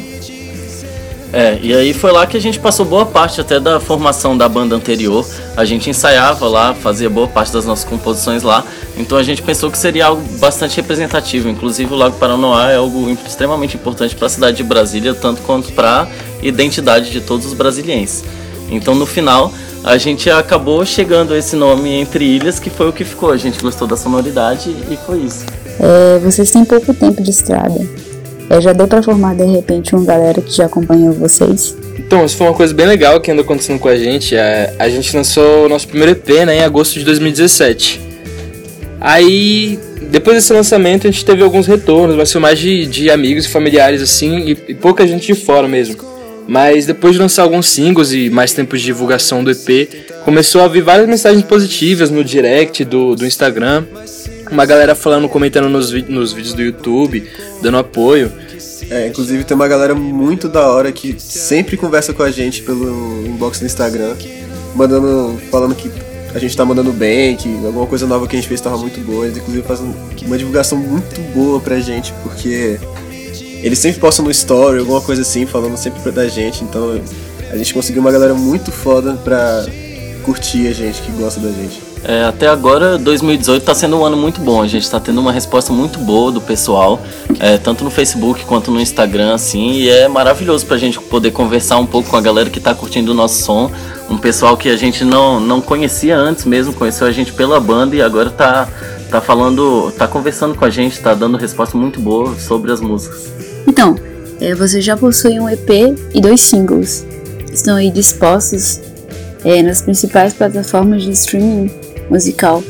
É, 1.32 1.58
e 1.62 1.72
aí 1.72 1.94
foi 1.94 2.10
lá 2.10 2.26
que 2.26 2.36
a 2.36 2.40
gente 2.40 2.58
passou 2.58 2.84
boa 2.84 3.06
parte 3.06 3.40
até 3.40 3.60
da 3.60 3.78
formação 3.78 4.36
da 4.36 4.48
banda 4.48 4.74
anterior. 4.74 5.24
A 5.56 5.64
gente 5.64 5.88
ensaiava 5.88 6.48
lá, 6.48 6.74
fazia 6.74 7.08
boa 7.08 7.28
parte 7.28 7.52
das 7.52 7.64
nossas 7.64 7.84
composições 7.84 8.42
lá. 8.42 8.64
Então 8.96 9.16
a 9.16 9.22
gente 9.22 9.40
pensou 9.40 9.70
que 9.70 9.78
seria 9.78 10.06
algo 10.06 10.22
bastante 10.38 10.76
representativo. 10.76 11.48
Inclusive 11.48 11.92
o 11.92 11.96
Lago 11.96 12.16
Paranoá 12.16 12.72
é 12.72 12.76
algo 12.76 13.08
extremamente 13.24 13.76
importante 13.76 14.16
para 14.16 14.26
a 14.26 14.30
cidade 14.30 14.56
de 14.56 14.64
Brasília, 14.64 15.14
tanto 15.14 15.40
quanto 15.42 15.72
para 15.72 16.08
identidade 16.42 17.10
de 17.10 17.20
todos 17.20 17.46
os 17.46 17.54
brasilienses. 17.54 18.24
Então 18.70 18.94
no 18.94 19.06
final 19.06 19.52
a 19.82 19.96
gente 19.96 20.28
acabou 20.30 20.84
chegando 20.84 21.32
a 21.32 21.38
esse 21.38 21.56
nome 21.56 21.90
Entre 21.90 22.24
Ilhas, 22.24 22.58
que 22.58 22.68
foi 22.68 22.88
o 22.88 22.92
que 22.92 23.04
ficou. 23.04 23.30
A 23.30 23.36
gente 23.36 23.60
gostou 23.60 23.88
da 23.88 23.96
sonoridade 23.96 24.74
e 24.90 24.96
foi 25.06 25.20
isso. 25.20 25.44
É, 25.80 26.18
vocês 26.18 26.50
têm 26.50 26.64
pouco 26.64 26.92
tempo 26.92 27.22
de 27.22 27.30
estrada. 27.30 27.80
É, 28.50 28.60
já 28.60 28.72
deu 28.72 28.86
pra 28.86 29.02
formar 29.02 29.34
de 29.34 29.44
repente 29.44 29.94
uma 29.94 30.04
galera 30.04 30.42
que 30.42 30.54
já 30.54 30.66
acompanhou 30.66 31.12
vocês? 31.12 31.74
Então, 31.96 32.24
isso 32.24 32.36
foi 32.36 32.48
uma 32.48 32.54
coisa 32.54 32.74
bem 32.74 32.86
legal 32.86 33.20
que 33.20 33.30
andou 33.30 33.44
acontecendo 33.44 33.78
com 33.78 33.88
a 33.88 33.96
gente. 33.96 34.36
A, 34.36 34.72
a 34.78 34.88
gente 34.88 35.16
lançou 35.16 35.66
o 35.66 35.68
nosso 35.68 35.86
primeiro 35.86 36.12
EP 36.12 36.28
né, 36.44 36.56
em 36.56 36.62
agosto 36.62 36.98
de 36.98 37.04
2017. 37.04 38.00
Aí, 39.00 39.78
depois 40.10 40.36
desse 40.36 40.52
lançamento, 40.52 41.06
a 41.06 41.10
gente 41.10 41.24
teve 41.24 41.42
alguns 41.42 41.66
retornos, 41.66 42.16
mas 42.16 42.32
foi 42.32 42.40
mais 42.40 42.58
de, 42.58 42.86
de 42.86 43.10
amigos 43.10 43.46
e 43.46 43.48
familiares 43.48 44.02
assim, 44.02 44.40
e, 44.40 44.50
e 44.68 44.74
pouca 44.74 45.06
gente 45.06 45.28
de 45.28 45.34
fora 45.34 45.68
mesmo. 45.68 45.96
Mas 46.50 46.84
depois 46.84 47.12
de 47.12 47.20
lançar 47.20 47.44
alguns 47.44 47.68
singles 47.68 48.10
e 48.10 48.28
mais 48.28 48.52
tempo 48.52 48.76
de 48.76 48.82
divulgação 48.82 49.44
do 49.44 49.52
EP, 49.52 49.88
começou 50.24 50.62
a 50.62 50.66
vir 50.66 50.82
várias 50.82 51.08
mensagens 51.08 51.44
positivas 51.44 52.10
no 52.10 52.24
direct 52.24 52.84
do, 52.84 53.14
do 53.14 53.24
Instagram. 53.24 53.84
Uma 54.50 54.66
galera 54.66 54.96
falando, 54.96 55.28
comentando 55.28 55.68
nos, 55.68 55.92
nos 56.08 56.32
vídeos 56.32 56.52
do 56.52 56.60
YouTube, 56.60 57.24
dando 57.62 57.76
apoio. 57.76 58.32
É, 58.90 59.06
inclusive 59.06 59.44
tem 59.44 59.54
uma 59.54 59.68
galera 59.68 59.94
muito 59.94 60.48
da 60.48 60.66
hora 60.66 60.90
que 60.90 61.14
sempre 61.20 61.76
conversa 61.76 62.12
com 62.12 62.24
a 62.24 62.32
gente 62.32 62.62
pelo 62.62 63.24
inbox 63.24 63.60
do 63.60 63.66
Instagram, 63.66 64.16
mandando, 64.74 65.40
falando 65.52 65.76
que 65.76 65.88
a 66.34 66.38
gente 66.40 66.56
tá 66.56 66.64
mandando 66.64 66.92
bem, 66.92 67.36
que 67.36 67.48
alguma 67.64 67.86
coisa 67.86 68.08
nova 68.08 68.26
que 68.26 68.34
a 68.34 68.40
gente 68.40 68.48
fez 68.48 68.60
tava 68.60 68.76
muito 68.76 68.98
boa. 69.02 69.28
Inclusive 69.28 69.62
fazem 69.62 69.94
uma 70.22 70.36
divulgação 70.36 70.76
muito 70.76 71.20
boa 71.32 71.60
pra 71.60 71.78
gente, 71.78 72.12
porque 72.24 72.76
eles 73.62 73.78
sempre 73.78 74.00
postam 74.00 74.24
no 74.24 74.30
story, 74.30 74.78
alguma 74.80 75.00
coisa 75.00 75.22
assim, 75.22 75.46
falando 75.46 75.76
sempre 75.76 76.10
da 76.10 76.28
gente. 76.28 76.64
Então 76.64 77.00
a 77.50 77.56
gente 77.56 77.74
conseguiu 77.74 78.00
uma 78.00 78.12
galera 78.12 78.34
muito 78.34 78.70
foda 78.70 79.14
pra 79.14 79.66
curtir 80.22 80.68
a 80.68 80.72
gente, 80.72 81.02
que 81.02 81.10
gosta 81.12 81.40
da 81.40 81.50
gente. 81.50 81.90
É, 82.02 82.24
até 82.24 82.46
agora, 82.46 82.96
2018 82.96 83.60
está 83.60 83.74
sendo 83.74 83.98
um 83.98 84.04
ano 84.04 84.16
muito 84.16 84.40
bom. 84.40 84.62
A 84.62 84.66
gente 84.66 84.84
está 84.84 84.98
tendo 84.98 85.20
uma 85.20 85.32
resposta 85.32 85.72
muito 85.72 85.98
boa 85.98 86.32
do 86.32 86.40
pessoal, 86.40 87.00
é, 87.38 87.58
tanto 87.58 87.84
no 87.84 87.90
Facebook 87.90 88.44
quanto 88.46 88.70
no 88.70 88.80
Instagram, 88.80 89.34
assim, 89.34 89.72
e 89.72 89.90
é 89.90 90.08
maravilhoso 90.08 90.64
para 90.64 90.76
a 90.76 90.78
gente 90.78 90.98
poder 90.98 91.30
conversar 91.30 91.76
um 91.76 91.86
pouco 91.86 92.08
com 92.08 92.16
a 92.16 92.20
galera 92.20 92.48
que 92.48 92.58
está 92.58 92.74
curtindo 92.74 93.12
o 93.12 93.14
nosso 93.14 93.42
som. 93.42 93.70
Um 94.08 94.16
pessoal 94.16 94.56
que 94.56 94.68
a 94.68 94.76
gente 94.76 95.04
não, 95.04 95.38
não 95.38 95.60
conhecia 95.60 96.16
antes 96.16 96.44
mesmo, 96.44 96.72
conheceu 96.72 97.06
a 97.06 97.12
gente 97.12 97.32
pela 97.32 97.60
banda 97.60 97.94
e 97.94 98.02
agora 98.02 98.30
tá, 98.30 98.66
tá 99.10 99.20
falando, 99.20 99.92
tá 99.96 100.08
conversando 100.08 100.54
com 100.54 100.64
a 100.64 100.70
gente, 100.70 100.98
tá 101.00 101.14
dando 101.14 101.36
resposta 101.36 101.76
muito 101.76 102.00
boa 102.00 102.34
sobre 102.38 102.72
as 102.72 102.80
músicas. 102.80 103.39
Então, 103.66 103.96
é, 104.40 104.54
você 104.54 104.80
já 104.80 104.96
possui 104.96 105.38
um 105.38 105.48
EP 105.48 105.68
e 106.14 106.20
dois 106.20 106.40
singles. 106.40 107.06
Estão 107.52 107.76
aí 107.76 107.90
dispostos 107.90 108.80
é, 109.44 109.62
nas 109.62 109.82
principais 109.82 110.32
plataformas 110.32 111.02
de 111.02 111.10
streaming 111.10 111.70
musical. 112.08 112.62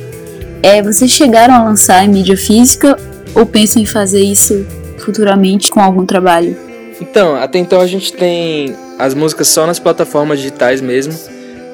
É, 0.62 0.83
vocês 0.83 1.11
chegaram 1.11 1.55
a 1.55 1.64
lançar 1.64 2.05
em 2.05 2.09
mídia 2.09 2.37
física 2.37 2.98
ou 3.35 3.46
pensam 3.46 3.81
em 3.83 3.87
fazer 3.87 4.20
isso 4.20 4.66
futuramente 4.98 5.70
com 5.70 5.81
algum 5.81 6.05
trabalho? 6.05 6.57
Então, 7.00 7.35
até 7.35 7.59
então 7.59 7.81
a 7.81 7.87
gente 7.87 8.12
tem 8.12 8.76
as 8.98 9.14
músicas 9.14 9.48
só 9.48 9.66
nas 9.66 9.79
plataformas 9.79 10.38
digitais 10.38 10.81
mesmo, 10.81 11.14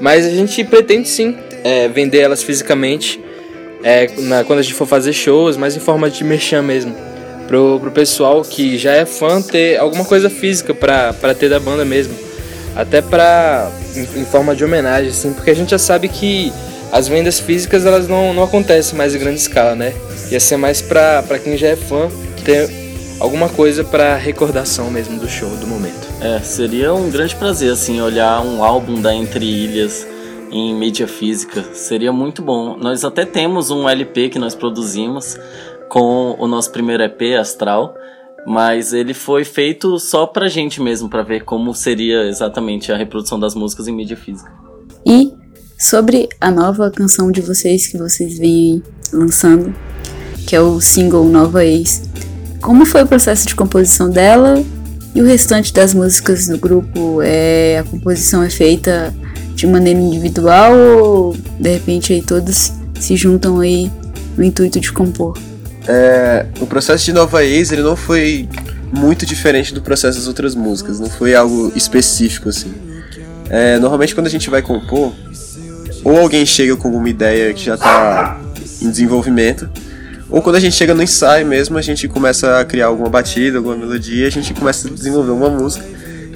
mas 0.01 0.25
a 0.25 0.31
gente 0.31 0.63
pretende 0.63 1.09
sim 1.09 1.37
é, 1.65 1.89
vender 1.89 2.21
elas 2.21 2.43
fisicamente 2.43 3.21
é, 3.83 4.09
na, 4.19 4.45
quando 4.45 4.61
a 4.61 4.63
gente 4.63 4.75
for 4.75 4.87
fazer 4.87 5.13
shows, 5.13 5.57
mas 5.57 5.77
em 5.77 5.81
forma 5.81 6.09
de 6.09 6.23
merchan 6.23 6.63
mesmo. 6.63 6.95
Pro, 7.47 7.79
pro 7.81 7.91
pessoal 7.91 8.43
que 8.43 8.77
já 8.77 8.93
é 8.93 9.07
fã 9.07 9.41
ter 9.41 9.79
alguma 9.79 10.05
coisa 10.05 10.29
física 10.29 10.75
pra, 10.75 11.13
ter 11.39 11.49
da 11.49 11.61
banda 11.61 11.85
mesmo. 11.85 12.15
Até 12.75 13.01
pra. 13.01 13.71
Em, 13.95 14.21
em 14.21 14.25
forma 14.25 14.55
de 14.55 14.65
homenagem, 14.65 15.11
assim, 15.11 15.33
porque 15.33 15.51
a 15.51 15.55
gente 15.55 15.71
já 15.71 15.79
sabe 15.79 16.09
que 16.09 16.53
as 16.93 17.09
vendas 17.09 17.41
físicas 17.41 17.87
elas 17.87 18.09
não, 18.09 18.35
não 18.35 18.43
acontecem 18.43 18.97
mais 18.97 19.15
em 19.15 19.19
grande 19.19 19.41
escala, 19.41 19.75
né? 19.75 19.95
Ia 20.31 20.41
ser 20.41 20.57
mais 20.57 20.83
pra, 20.83 21.23
pra 21.23 21.39
quem 21.39 21.57
já 21.57 21.69
é 21.69 21.77
fã 21.77 22.09
ter 22.45 22.69
alguma 23.19 23.49
coisa 23.49 23.83
para 23.83 24.17
recordação 24.17 24.91
mesmo 24.91 25.19
do 25.19 25.29
show, 25.29 25.49
do 25.57 25.67
momento. 25.67 26.07
É, 26.21 26.41
seria 26.41 26.93
um 26.95 27.11
grande 27.11 27.35
prazer, 27.35 27.73
assim, 27.73 28.01
olhar 28.01 28.41
um 28.41 28.63
álbum 28.63 29.01
da 29.01 29.15
Entre 29.15 29.45
Ilhas 29.45 30.07
em 30.51 30.75
mídia 30.75 31.09
física. 31.09 31.65
Seria 31.73 32.13
muito 32.13 32.41
bom. 32.43 32.77
Nós 32.77 33.05
até 33.05 33.25
temos 33.25 33.71
um 33.71 33.89
LP 33.89 34.29
que 34.29 34.39
nós 34.39 34.55
produzimos 34.55 35.37
com 35.89 36.37
o 36.39 36.47
nosso 36.47 36.71
primeiro 36.71 37.03
EP, 37.03 37.39
Astral, 37.39 37.95
mas 38.47 38.93
ele 38.93 39.13
foi 39.13 39.45
feito 39.45 39.99
só 39.99 40.27
pra 40.27 40.49
gente 40.49 40.81
mesmo, 40.81 41.09
para 41.09 41.23
ver 41.23 41.45
como 41.45 41.75
seria 41.75 42.29
exatamente 42.29 42.93
a 42.93 42.97
reprodução 42.97 43.41
das 43.41 43.55
músicas 43.55 43.89
em 43.89 43.93
mídia 43.93 44.17
física. 44.17 44.53
E 45.05 45.33
sobre 45.79 46.29
a 46.41 46.51
nova 46.51 46.91
canção 46.91 47.31
de 47.31 47.41
vocês 47.41 47.87
que 47.87 47.99
vocês 47.99 48.39
vêm 48.39 48.83
lançando, 49.13 49.75
que 50.47 50.55
é 50.55 50.61
o 50.61 50.81
single 50.81 51.25
Nova 51.25 51.65
Ex. 51.65 52.03
Como 52.61 52.87
foi 52.87 53.03
o 53.03 53.07
processo 53.07 53.47
de 53.47 53.55
composição 53.55 54.11
dela 54.11 54.63
e 55.15 55.21
o 55.21 55.25
restante 55.25 55.73
das 55.73 55.93
músicas 55.93 56.47
do 56.47 56.57
grupo? 56.57 57.21
É, 57.23 57.79
a 57.79 57.85
composição 57.85 58.43
é 58.43 58.51
feita 58.51 59.15
de 59.55 59.67
maneira 59.67 59.99
individual 59.99 60.73
ou 60.77 61.37
de 61.59 61.73
repente 61.73 62.13
aí 62.13 62.23
todos 62.23 62.73
se 63.01 63.17
juntam 63.17 63.61
aí 63.61 63.91
no 64.37 64.45
intuito 64.45 64.79
de 64.79 64.93
compor? 64.93 65.37
É, 65.89 66.47
o 66.61 66.67
processo 66.67 67.05
de 67.05 67.13
Nova 67.13 67.45
Ex 67.45 67.71
ele 67.73 67.83
não 67.83 67.97
foi 67.97 68.49
muito 68.93 69.25
diferente 69.25 69.73
do 69.73 69.81
processo 69.81 70.19
das 70.19 70.27
outras 70.27 70.55
músicas, 70.55 70.99
não 70.99 71.09
foi 71.09 71.35
algo 71.35 71.73
específico 71.77 72.49
assim. 72.49 72.75
É, 73.49 73.79
normalmente 73.79 74.15
quando 74.15 74.27
a 74.27 74.31
gente 74.31 74.51
vai 74.51 74.63
compor, 74.63 75.15
ou 76.03 76.19
alguém 76.19 76.45
chega 76.45 76.77
com 76.77 76.89
alguma 76.89 77.09
ideia 77.09 77.53
que 77.53 77.65
já 77.65 77.75
está 77.75 78.41
em 78.83 78.91
desenvolvimento, 78.91 79.69
ou 80.29 80.43
quando 80.43 80.57
a 80.57 80.61
gente 80.61 80.75
chega 80.75 80.93
no 80.93 81.03
ensaio 81.03 81.47
mesmo, 81.47 81.79
a 81.79 81.83
gente 81.83 82.09
começa 82.09 82.59
a 82.59 82.65
criar 82.65 82.87
alguma 82.87 83.09
batida, 83.09 83.59
alguma 83.59 83.77
melodia, 83.77 84.27
a 84.27 84.31
gente 84.31 84.53
começa 84.55 84.89
a 84.89 84.91
desenvolver 84.91 85.31
uma 85.31 85.49
música. 85.49 85.85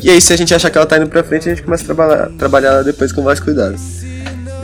E 0.02 0.08
aí, 0.08 0.20
se 0.20 0.32
a 0.32 0.36
gente 0.36 0.54
achar 0.54 0.70
que 0.70 0.78
ela 0.78 0.84
está 0.84 0.96
indo 0.96 1.08
pra 1.08 1.22
frente, 1.22 1.48
a 1.48 1.54
gente 1.54 1.62
começa 1.62 1.82
a 1.82 1.86
trabalhar, 1.86 2.30
trabalhar 2.38 2.82
depois 2.82 3.12
com 3.12 3.20
mais 3.20 3.40
cuidado. 3.40 3.76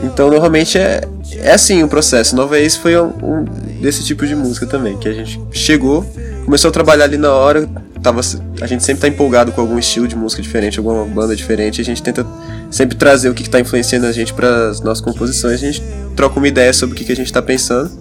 Então, 0.03 0.29
normalmente 0.29 0.77
é, 0.77 1.01
é 1.35 1.53
assim 1.53 1.81
o 1.83 1.87
processo. 1.87 2.35
Nova 2.35 2.59
Ace 2.59 2.77
foi 2.77 2.99
um, 2.99 3.07
um, 3.23 3.45
desse 3.81 4.03
tipo 4.03 4.25
de 4.27 4.35
música 4.35 4.65
também, 4.65 4.97
que 4.97 5.07
a 5.07 5.13
gente 5.13 5.39
chegou, 5.51 6.05
começou 6.45 6.69
a 6.69 6.71
trabalhar 6.71 7.05
ali 7.05 7.17
na 7.17 7.31
hora, 7.31 7.67
tava, 8.01 8.21
a 8.61 8.67
gente 8.67 8.83
sempre 8.83 9.01
tá 9.01 9.07
empolgado 9.07 9.51
com 9.51 9.61
algum 9.61 9.77
estilo 9.77 10.07
de 10.07 10.15
música 10.15 10.41
diferente, 10.41 10.77
alguma 10.77 11.03
banda 11.05 11.35
diferente, 11.35 11.81
a 11.81 11.83
gente 11.83 12.01
tenta 12.01 12.25
sempre 12.69 12.95
trazer 12.95 13.29
o 13.29 13.33
que 13.33 13.43
está 13.43 13.59
influenciando 13.59 14.05
a 14.05 14.11
gente 14.11 14.33
para 14.33 14.69
as 14.69 14.81
nossas 14.81 15.03
composições, 15.03 15.55
a 15.55 15.57
gente 15.57 15.83
troca 16.15 16.37
uma 16.37 16.47
ideia 16.47 16.71
sobre 16.73 16.95
o 16.95 16.97
que, 16.97 17.03
que 17.03 17.11
a 17.11 17.15
gente 17.15 17.27
está 17.27 17.41
pensando 17.41 17.91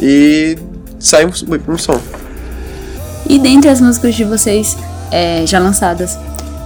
e 0.00 0.56
sai 0.98 1.26
um, 1.26 1.30
um, 1.68 1.78
som. 1.78 2.00
E 3.28 3.38
dentre 3.38 3.68
as 3.68 3.80
músicas 3.80 4.14
de 4.14 4.24
vocês 4.24 4.76
é, 5.10 5.44
já 5.46 5.58
lançadas, 5.58 6.18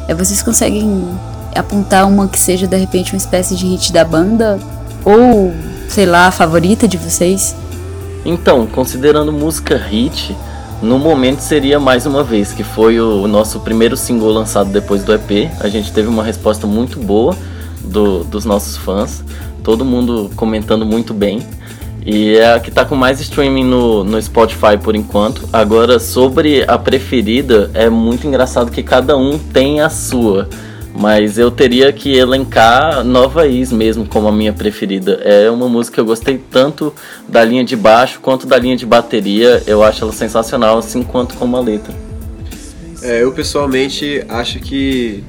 é, 0.08 0.14
vocês 0.14 0.42
conseguem 0.42 1.08
apontar 1.54 2.06
uma 2.08 2.28
que 2.28 2.38
seja 2.38 2.66
de 2.66 2.76
repente 2.76 3.12
uma 3.12 3.18
espécie 3.18 3.54
de 3.54 3.66
hit 3.66 3.92
da 3.92 4.04
banda 4.04 4.58
ou 5.04 5.52
sei 5.88 6.06
lá, 6.06 6.28
a 6.28 6.30
favorita 6.30 6.88
de 6.88 6.96
vocês? 6.96 7.54
Então, 8.24 8.66
considerando 8.66 9.30
música 9.30 9.76
hit, 9.76 10.34
no 10.80 10.98
momento 10.98 11.40
seria 11.40 11.78
mais 11.78 12.06
uma 12.06 12.24
vez, 12.24 12.52
que 12.52 12.64
foi 12.64 12.98
o 12.98 13.26
nosso 13.28 13.60
primeiro 13.60 13.96
single 13.96 14.30
lançado 14.30 14.70
depois 14.70 15.04
do 15.04 15.12
EP. 15.12 15.50
A 15.60 15.68
gente 15.68 15.92
teve 15.92 16.08
uma 16.08 16.24
resposta 16.24 16.66
muito 16.66 16.98
boa 16.98 17.36
do, 17.84 18.24
dos 18.24 18.44
nossos 18.44 18.76
fãs, 18.76 19.22
todo 19.62 19.84
mundo 19.84 20.30
comentando 20.34 20.86
muito 20.86 21.12
bem. 21.12 21.46
E 22.04 22.36
é 22.36 22.54
a 22.54 22.58
que 22.58 22.70
tá 22.70 22.84
com 22.84 22.96
mais 22.96 23.20
streaming 23.20 23.64
no, 23.64 24.02
no 24.02 24.20
Spotify 24.20 24.76
por 24.82 24.96
enquanto. 24.96 25.48
Agora, 25.53 26.00
sobre 26.00 26.64
a 26.66 26.76
preferida, 26.76 27.70
é 27.74 27.88
muito 27.88 28.26
engraçado 28.26 28.72
que 28.72 28.82
cada 28.82 29.16
um 29.16 29.38
tem 29.38 29.80
a 29.80 29.88
sua. 29.88 30.48
Mas 30.95 31.38
eu 31.38 31.51
teria 31.51 31.93
que 31.93 32.14
elencar 32.14 33.03
Nova 33.03 33.47
Is 33.47 33.72
mesmo 33.72 34.07
como 34.07 34.28
a 34.28 34.32
minha 34.32 34.53
preferida. 34.53 35.20
É 35.24 35.51
uma 35.51 35.68
música 35.68 35.95
que 35.95 36.01
eu 36.01 36.05
gostei 36.05 36.38
tanto 36.38 36.93
da 37.28 37.43
linha 37.45 37.64
de 37.64 37.74
baixo 37.74 38.20
quanto 38.20 38.47
da 38.47 38.59
linha 38.59 38.76
de 38.76 38.84
bateria. 38.84 39.62
Eu 39.66 39.82
acho 39.82 40.05
ela 40.05 40.12
sensacional, 40.12 40.78
assim 40.78 41.03
quanto 41.03 41.34
como 41.36 41.57
a 41.57 41.61
letra. 41.61 41.95
É, 43.03 43.22
eu 43.22 43.32
pessoalmente 43.32 44.24
acho 44.28 44.61
que 44.61 45.24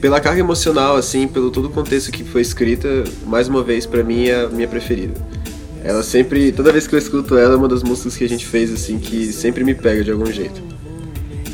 pela 0.00 0.20
carga 0.20 0.40
emocional, 0.40 0.96
assim, 0.96 1.26
pelo 1.26 1.50
todo 1.50 1.66
o 1.66 1.70
contexto 1.70 2.12
que 2.12 2.22
foi 2.22 2.42
escrita, 2.42 3.04
mais 3.26 3.48
uma 3.48 3.62
vez 3.62 3.86
para 3.86 4.04
mim 4.04 4.26
é 4.26 4.44
a 4.44 4.48
minha 4.48 4.68
preferida. 4.68 5.14
Ela 5.82 6.02
sempre, 6.02 6.52
toda 6.52 6.72
vez 6.72 6.86
que 6.86 6.94
eu 6.94 6.98
escuto 6.98 7.38
ela, 7.38 7.54
é 7.54 7.56
uma 7.56 7.68
das 7.68 7.82
músicas 7.82 8.16
que 8.16 8.24
a 8.24 8.28
gente 8.28 8.44
fez 8.44 8.72
assim 8.72 8.98
que 8.98 9.32
sempre 9.32 9.64
me 9.64 9.74
pega 9.74 10.04
de 10.04 10.10
algum 10.10 10.26
jeito. 10.26 10.60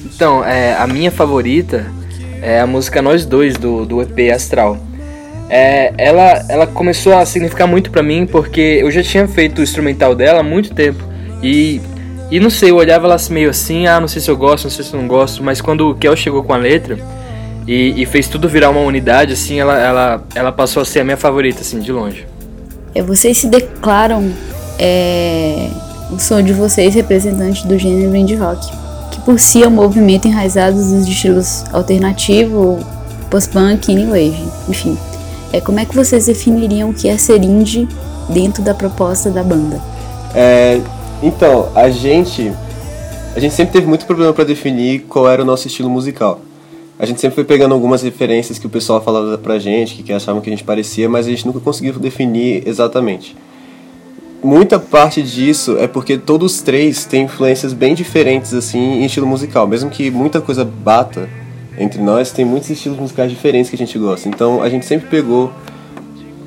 Então, 0.05 0.45
é, 0.45 0.75
a 0.75 0.87
minha 0.87 1.11
favorita 1.11 1.87
é 2.43 2.61
a 2.61 2.67
música 2.67 3.01
Nós 3.01 3.25
Dois 3.25 3.57
do, 3.57 3.87
do 3.87 4.03
EP 4.03 4.33
Astral. 4.35 4.77
É, 5.49 5.93
ela, 5.97 6.45
ela 6.49 6.67
começou 6.67 7.15
a 7.17 7.25
significar 7.25 7.69
muito 7.69 7.91
para 7.91 8.03
mim 8.03 8.27
porque 8.27 8.79
eu 8.81 8.91
já 8.91 9.03
tinha 9.03 9.29
feito 9.29 9.61
o 9.61 9.63
instrumental 9.63 10.15
dela 10.15 10.41
há 10.41 10.43
muito 10.43 10.75
tempo 10.75 11.05
e, 11.43 11.81
e 12.31 12.41
não 12.41 12.49
sei, 12.49 12.71
eu 12.71 12.77
olhava 12.77 13.07
ela 13.07 13.17
meio 13.31 13.51
assim, 13.51 13.87
ah, 13.87 14.01
não 14.01 14.09
sei 14.09 14.21
se 14.21 14.31
eu 14.31 14.37
gosto, 14.37 14.65
não 14.65 14.71
sei 14.71 14.85
se 14.85 14.95
eu 14.95 15.01
não 15.01 15.07
gosto, 15.07 15.43
mas 15.43 15.61
quando 15.61 15.91
o 15.91 15.95
Kel 15.95 16.17
chegou 16.17 16.43
com 16.43 16.55
a 16.55 16.57
letra 16.57 16.99
e, 17.67 18.03
e 18.03 18.07
fez 18.07 18.29
tudo 18.29 18.49
virar 18.49 18.71
uma 18.71 18.81
unidade, 18.81 19.35
assim, 19.35 19.61
ela, 19.61 19.79
ela, 19.79 20.25
ela 20.35 20.53
passou 20.53 20.83
a 20.83 20.85
ser 20.85 21.01
a 21.01 21.05
minha 21.05 21.17
favorita, 21.17 21.61
assim, 21.61 21.79
de 21.81 21.93
longe. 21.93 22.27
É, 22.95 23.03
vocês 23.03 23.39
se 23.39 23.47
declaram 23.47 24.33
é, 24.79 25.69
o 26.11 26.19
som 26.19 26.43
de 26.43 26.53
vocês 26.53 26.95
representante 26.95 27.67
do 27.67 27.79
gênero 27.79 28.17
indie 28.17 28.35
rock 28.35 28.67
por 29.25 29.39
si 29.39 29.63
é 29.63 29.69
um 29.69 29.71
movimento 29.71 30.27
enraizado 30.27 30.77
nos 30.77 31.07
estilos 31.07 31.65
alternativo, 31.73 32.79
post-punk 33.31 33.91
e 33.91 33.95
new 33.95 34.09
wave, 34.09 34.45
enfim. 34.69 34.97
É, 35.53 35.61
como 35.61 35.79
é 35.79 35.85
que 35.85 35.95
vocês 35.95 36.27
definiriam 36.27 36.91
o 36.91 36.95
que 36.95 37.09
é 37.09 37.17
ser 37.17 37.43
indie 37.43 37.89
dentro 38.29 38.63
da 38.63 38.75
proposta 38.75 39.31
da 39.31 39.43
banda? 39.43 39.81
É, 40.35 40.81
então, 41.23 41.69
a 41.75 41.91
gente 41.91 42.53
a 43.35 43.41
gente 43.41 43.55
sempre 43.55 43.73
teve 43.73 43.87
muito 43.87 44.05
problema 44.05 44.33
para 44.33 44.45
definir 44.45 45.01
qual 45.09 45.29
era 45.29 45.41
o 45.43 45.45
nosso 45.45 45.67
estilo 45.67 45.89
musical. 45.89 46.41
A 46.99 47.07
gente 47.07 47.21
sempre 47.21 47.35
foi 47.35 47.45
pegando 47.45 47.73
algumas 47.73 48.03
referências 48.03 48.59
que 48.59 48.67
o 48.67 48.71
pessoal 48.71 49.03
falava 49.03 49.39
pra 49.39 49.59
gente, 49.59 49.95
que, 49.95 50.03
que 50.03 50.13
achavam 50.13 50.41
que 50.43 50.51
a 50.51 50.53
gente 50.53 50.65
parecia, 50.65 51.09
mas 51.09 51.27
a 51.27 51.31
gente 51.31 51.47
nunca 51.47 51.59
conseguiu 51.59 51.95
definir 51.95 52.63
exatamente. 52.67 53.35
Muita 54.43 54.77
parte 54.77 55.23
disso 55.23 55.79
é 55.79 55.87
porque 55.87 56.19
todos 56.19 56.55
os 56.55 56.63
três 56.63 57.05
têm 57.05 57.25
influências 57.25 57.73
bem 57.73 57.95
diferentes 57.95 58.53
assim 58.53 59.01
em 59.01 59.05
estilo 59.05 59.27
musical, 59.27 59.69
mesmo 59.69 59.89
que 59.89 60.11
muita 60.11 60.41
coisa 60.41 60.65
bata 60.65 61.29
entre 61.79 62.03
nós, 62.03 62.33
tem 62.33 62.45
muitos 62.45 62.69
estilos 62.69 62.99
musicais 62.99 63.31
diferentes 63.31 63.71
que 63.71 63.77
a 63.77 63.79
gente 63.79 63.97
gosta. 63.97 64.29
Então 64.29 64.61
a 64.61 64.69
gente 64.69 64.85
sempre 64.85 65.09
pegou 65.09 65.53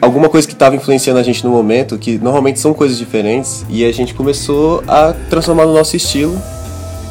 alguma 0.02 0.28
coisa 0.28 0.46
que 0.46 0.54
estava 0.54 0.76
influenciando 0.76 1.20
a 1.20 1.24
gente 1.24 1.44
no 1.46 1.50
momento, 1.50 1.98
que 1.98 2.18
normalmente 2.18 2.60
são 2.60 2.74
coisas 2.74 2.98
diferentes, 2.98 3.66
e 3.70 3.86
a 3.86 3.92
gente 3.94 4.14
começou 4.14 4.84
a 4.88 5.14
transformar 5.30 5.66
no 5.66 5.74
nosso 5.74 5.96
estilo 5.96 6.38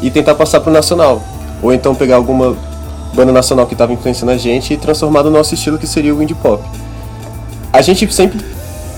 e 0.03 0.11
tentar 0.11 0.35
passar 0.35 0.61
pro 0.61 0.71
nacional. 0.71 1.23
Ou 1.63 1.73
então 1.73 1.95
pegar 1.95 2.17
alguma 2.17 2.57
banda 3.15 3.33
nacional 3.33 3.67
que 3.67 3.73
estava 3.73 3.93
influenciando 3.93 4.33
a 4.33 4.37
gente 4.37 4.75
e 4.75 4.77
transformar 4.77 5.23
no 5.23 5.31
nosso 5.31 5.55
estilo 5.55 5.79
que 5.79 5.87
seria 5.87 6.15
o 6.15 6.23
indie 6.23 6.35
pop. 6.35 6.63
A 7.73 7.81
gente 7.81 8.13
sempre 8.13 8.39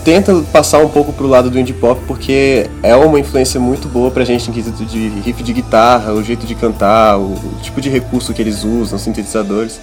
tenta 0.07 0.41
passar 0.53 0.79
um 0.79 0.89
pouco 0.89 1.13
pro 1.13 1.27
lado 1.27 1.51
do 1.51 1.59
indie 1.59 1.73
pop 1.73 2.01
porque 2.07 2.71
é 2.81 2.95
uma 2.95 3.19
influência 3.19 3.59
muito 3.59 3.89
boa 3.89 4.09
pra 4.09 4.25
gente 4.25 4.49
em 4.49 4.53
quesito 4.53 4.85
de 4.85 5.09
riff 5.09 5.43
de 5.43 5.53
guitarra, 5.53 6.13
o 6.13 6.23
jeito 6.23 6.47
de 6.47 6.55
cantar, 6.55 7.19
o, 7.19 7.35
tipo 7.61 7.81
de 7.81 7.91
recurso 7.91 8.33
que 8.33 8.41
eles 8.41 8.63
usam, 8.63 9.01
sintetizadores. 9.01 9.81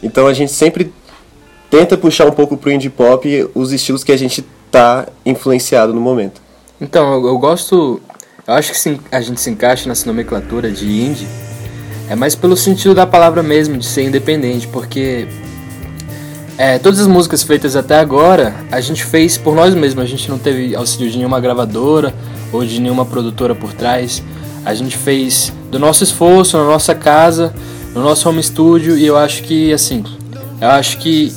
Então 0.00 0.28
a 0.28 0.32
gente 0.32 0.52
sempre 0.52 0.92
tenta 1.68 1.98
puxar 1.98 2.24
um 2.28 2.30
pouco 2.30 2.56
pro 2.56 2.70
indie 2.70 2.88
pop 2.88 3.50
os 3.52 3.72
estilos 3.72 4.04
que 4.04 4.12
a 4.12 4.16
gente 4.16 4.46
tá 4.70 5.08
influenciado 5.26 5.92
no 5.92 6.00
momento. 6.00 6.40
Então, 6.80 7.14
eu, 7.14 7.26
eu 7.26 7.38
gosto. 7.38 8.00
Eu 8.46 8.54
acho 8.54 8.70
que 8.70 8.78
sim, 8.78 9.00
a 9.10 9.20
gente 9.20 9.40
se 9.40 9.50
encaixa 9.50 9.88
nessa 9.88 10.06
nomenclatura 10.06 10.70
de 10.70 10.86
indie. 10.86 11.26
É 12.08 12.14
mais 12.14 12.36
pelo 12.36 12.56
sentido 12.56 12.94
da 12.94 13.08
palavra 13.08 13.42
mesmo, 13.42 13.76
de 13.76 13.86
ser 13.86 14.04
independente, 14.04 14.68
porque 14.68 15.26
é, 16.56 16.78
todas 16.78 17.00
as 17.00 17.06
músicas 17.06 17.42
feitas 17.42 17.74
até 17.74 17.98
agora 17.98 18.54
a 18.70 18.80
gente 18.80 19.04
fez 19.04 19.36
por 19.36 19.54
nós 19.54 19.74
mesmos. 19.74 20.04
A 20.04 20.06
gente 20.06 20.28
não 20.30 20.38
teve 20.38 20.74
auxílio 20.74 21.10
de 21.10 21.16
nenhuma 21.16 21.40
gravadora 21.40 22.14
ou 22.52 22.64
de 22.64 22.80
nenhuma 22.80 23.04
produtora 23.04 23.54
por 23.54 23.72
trás. 23.72 24.22
A 24.64 24.72
gente 24.74 24.96
fez 24.96 25.52
do 25.70 25.78
nosso 25.78 26.04
esforço, 26.04 26.56
na 26.56 26.64
nossa 26.64 26.94
casa, 26.94 27.52
no 27.94 28.02
nosso 28.02 28.28
home 28.28 28.42
studio 28.42 28.96
e 28.96 29.04
eu 29.04 29.16
acho 29.16 29.42
que 29.42 29.72
assim, 29.72 30.04
eu 30.60 30.68
acho 30.68 30.98
que 30.98 31.32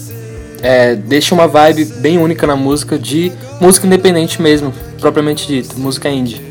é, 0.62 0.96
deixa 0.96 1.34
uma 1.34 1.48
vibe 1.48 1.86
bem 1.86 2.18
única 2.18 2.46
na 2.48 2.56
música 2.56 2.98
de 2.98 3.32
música 3.60 3.86
independente 3.86 4.42
mesmo, 4.42 4.74
propriamente 5.00 5.48
dito, 5.48 5.80
música 5.80 6.10
indie. 6.10 6.42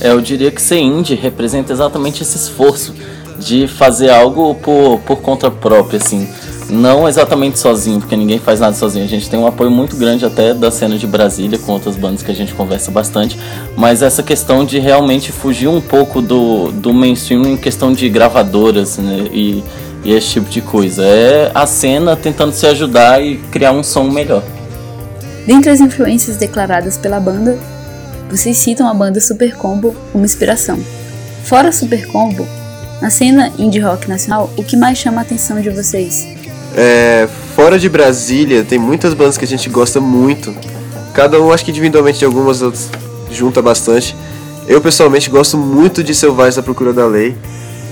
É, 0.00 0.10
eu 0.10 0.20
diria 0.20 0.50
que 0.50 0.62
ser 0.62 0.78
indie 0.78 1.14
representa 1.14 1.72
exatamente 1.72 2.22
esse 2.22 2.36
esforço 2.36 2.94
de 3.38 3.66
fazer 3.68 4.10
algo 4.10 4.54
por, 4.56 5.00
por 5.00 5.20
conta 5.20 5.50
própria, 5.50 5.98
assim. 5.98 6.28
Não 6.70 7.08
exatamente 7.08 7.58
sozinho, 7.58 7.98
porque 7.98 8.14
ninguém 8.16 8.38
faz 8.38 8.60
nada 8.60 8.74
sozinho. 8.74 9.04
A 9.04 9.08
gente 9.08 9.28
tem 9.28 9.38
um 9.38 9.46
apoio 9.46 9.70
muito 9.70 9.96
grande 9.96 10.24
até 10.24 10.52
da 10.52 10.70
cena 10.70 10.98
de 10.98 11.06
Brasília, 11.06 11.58
com 11.58 11.72
outras 11.72 11.96
bandas 11.96 12.22
que 12.22 12.30
a 12.30 12.34
gente 12.34 12.52
conversa 12.54 12.90
bastante. 12.90 13.38
Mas 13.76 14.02
essa 14.02 14.22
questão 14.22 14.64
de 14.64 14.78
realmente 14.78 15.32
fugir 15.32 15.68
um 15.68 15.80
pouco 15.80 16.20
do, 16.20 16.70
do 16.72 16.92
mainstream 16.92 17.42
em 17.46 17.56
questão 17.56 17.92
de 17.92 18.08
gravadoras 18.08 18.98
né, 18.98 19.28
e, 19.32 19.64
e 20.04 20.12
esse 20.12 20.28
tipo 20.32 20.50
de 20.50 20.60
coisa. 20.60 21.04
É 21.04 21.50
a 21.54 21.66
cena 21.66 22.14
tentando 22.16 22.52
se 22.52 22.66
ajudar 22.66 23.22
e 23.22 23.38
criar 23.50 23.72
um 23.72 23.82
som 23.82 24.04
melhor. 24.04 24.42
Dentre 25.46 25.70
as 25.70 25.80
influências 25.80 26.36
declaradas 26.36 26.98
pela 26.98 27.18
banda, 27.18 27.58
vocês 28.30 28.58
citam 28.58 28.86
a 28.86 28.92
banda 28.92 29.20
Super 29.20 29.56
Combo 29.56 29.96
como 30.12 30.24
inspiração. 30.24 30.78
Fora 31.44 31.72
Super 31.72 32.06
Combo, 32.08 32.46
na 33.00 33.08
cena 33.08 33.50
indie 33.58 33.80
rock 33.80 34.06
nacional, 34.06 34.50
o 34.58 34.62
que 34.62 34.76
mais 34.76 34.98
chama 34.98 35.20
a 35.20 35.22
atenção 35.22 35.58
de 35.62 35.70
vocês? 35.70 36.37
É, 36.74 37.28
fora 37.54 37.78
de 37.78 37.88
Brasília, 37.88 38.64
tem 38.64 38.78
muitas 38.78 39.14
bandas 39.14 39.36
que 39.36 39.44
a 39.44 39.48
gente 39.48 39.68
gosta 39.68 40.00
muito. 40.00 40.54
Cada 41.14 41.40
um, 41.40 41.52
acho 41.52 41.64
que 41.64 41.70
individualmente 41.70 42.18
de 42.18 42.24
algumas 42.24 42.62
outras, 42.62 42.88
junta 43.30 43.60
bastante. 43.60 44.14
Eu 44.66 44.80
pessoalmente 44.80 45.30
gosto 45.30 45.56
muito 45.56 46.04
de 46.04 46.14
Selvagens 46.14 46.56
da 46.56 46.62
Procura 46.62 46.92
da 46.92 47.06
Lei. 47.06 47.34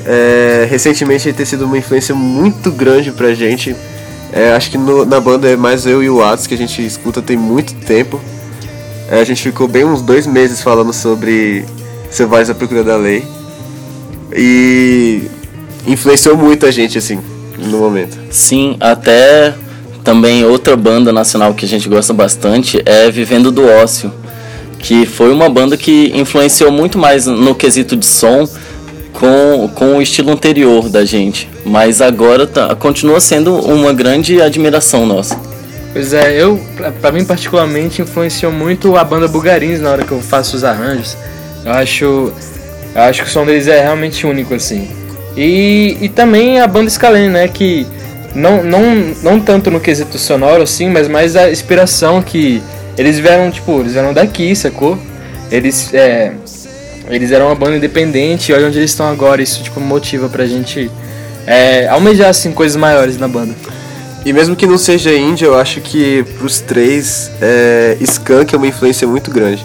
É, 0.04 0.66
recentemente 0.70 1.28
ele 1.28 1.36
tem 1.36 1.44
sido 1.44 1.64
uma 1.64 1.76
influência 1.76 2.14
muito 2.14 2.70
grande 2.70 3.10
pra 3.10 3.34
gente. 3.34 3.74
É, 4.32 4.52
acho 4.52 4.70
que 4.70 4.78
no, 4.78 5.04
na 5.04 5.18
banda 5.20 5.48
é 5.48 5.56
mais 5.56 5.86
eu 5.86 6.02
e 6.02 6.10
o 6.10 6.22
Atos 6.22 6.46
que 6.46 6.54
a 6.54 6.58
gente 6.58 6.84
escuta 6.84 7.22
tem 7.22 7.36
muito 7.36 7.74
tempo. 7.86 8.20
É, 9.10 9.20
a 9.20 9.24
gente 9.24 9.42
ficou 9.42 9.66
bem 9.66 9.84
uns 9.84 10.02
dois 10.02 10.26
meses 10.26 10.60
falando 10.62 10.92
sobre 10.92 11.64
Selvagens 12.10 12.48
da 12.48 12.54
Procura 12.54 12.84
da 12.84 12.96
Lei. 12.96 13.24
E 14.32 15.22
influenciou 15.86 16.36
muito 16.36 16.66
a 16.66 16.70
gente, 16.70 16.98
assim, 16.98 17.18
no 17.58 17.78
momento. 17.78 18.18
Sim, 18.30 18.76
até 18.80 19.54
também 20.04 20.44
outra 20.44 20.76
banda 20.76 21.12
nacional 21.12 21.52
que 21.54 21.64
a 21.64 21.68
gente 21.68 21.88
gosta 21.88 22.12
bastante 22.12 22.80
é 22.86 23.10
Vivendo 23.10 23.50
do 23.50 23.66
Ócio, 23.66 24.12
que 24.78 25.04
foi 25.04 25.32
uma 25.32 25.48
banda 25.48 25.76
que 25.76 26.12
influenciou 26.14 26.70
muito 26.70 26.98
mais 26.98 27.26
no 27.26 27.54
quesito 27.54 27.96
de 27.96 28.06
som 28.06 28.48
com, 29.12 29.68
com 29.74 29.96
o 29.96 30.02
estilo 30.02 30.30
anterior 30.30 30.88
da 30.88 31.04
gente, 31.04 31.48
mas 31.64 32.00
agora 32.00 32.46
tá, 32.46 32.74
continua 32.76 33.18
sendo 33.18 33.54
uma 33.56 33.92
grande 33.92 34.40
admiração 34.40 35.06
nossa. 35.06 35.36
Pois 35.92 36.12
é, 36.12 36.40
eu, 36.40 36.60
pra, 36.76 36.92
pra 36.92 37.10
mim 37.10 37.24
particularmente, 37.24 38.02
influenciou 38.02 38.52
muito 38.52 38.96
a 38.96 39.02
banda 39.02 39.26
Bugarins 39.26 39.80
na 39.80 39.90
hora 39.90 40.04
que 40.04 40.12
eu 40.12 40.20
faço 40.20 40.54
os 40.54 40.62
arranjos. 40.62 41.16
Eu 41.64 41.72
acho, 41.72 42.04
eu 42.94 43.02
acho 43.02 43.22
que 43.22 43.28
o 43.28 43.32
som 43.32 43.46
deles 43.46 43.66
é 43.66 43.80
realmente 43.82 44.26
único, 44.26 44.52
assim. 44.54 44.88
E, 45.36 45.98
e 46.00 46.08
também 46.08 46.60
a 46.60 46.66
banda 46.66 46.88
Scalene, 46.88 47.28
né, 47.28 47.46
que 47.48 47.86
não, 48.34 48.62
não, 48.62 48.82
não 49.22 49.40
tanto 49.40 49.70
no 49.70 49.80
quesito 49.80 50.18
sonoro, 50.18 50.62
assim, 50.62 50.88
mas 50.88 51.08
mais 51.08 51.36
a 51.36 51.50
inspiração 51.50 52.22
que 52.22 52.62
eles 52.96 53.18
vieram, 53.18 53.50
tipo, 53.50 53.80
eles 53.80 53.92
vieram 53.92 54.12
daqui, 54.12 54.54
sacou? 54.56 54.98
Eles, 55.50 55.92
é, 55.92 56.32
eles 57.08 57.30
eram 57.30 57.46
uma 57.46 57.54
banda 57.54 57.76
independente 57.76 58.50
e 58.50 58.54
olha 58.54 58.66
onde 58.66 58.78
eles 58.78 58.90
estão 58.90 59.06
agora. 59.06 59.42
Isso, 59.42 59.62
tipo, 59.62 59.80
motiva 59.80 60.28
pra 60.28 60.46
gente 60.46 60.90
é, 61.46 61.86
almejar, 61.88 62.30
assim, 62.30 62.52
coisas 62.52 62.76
maiores 62.76 63.18
na 63.18 63.28
banda. 63.28 63.54
E 64.24 64.32
mesmo 64.32 64.56
que 64.56 64.66
não 64.66 64.76
seja 64.76 65.14
indie, 65.14 65.44
eu 65.44 65.56
acho 65.56 65.80
que 65.80 66.24
pros 66.38 66.60
três, 66.60 67.30
é, 67.40 67.96
Skunk 68.00 68.54
é 68.54 68.58
uma 68.58 68.66
influência 68.66 69.06
muito 69.06 69.30
grande. 69.30 69.64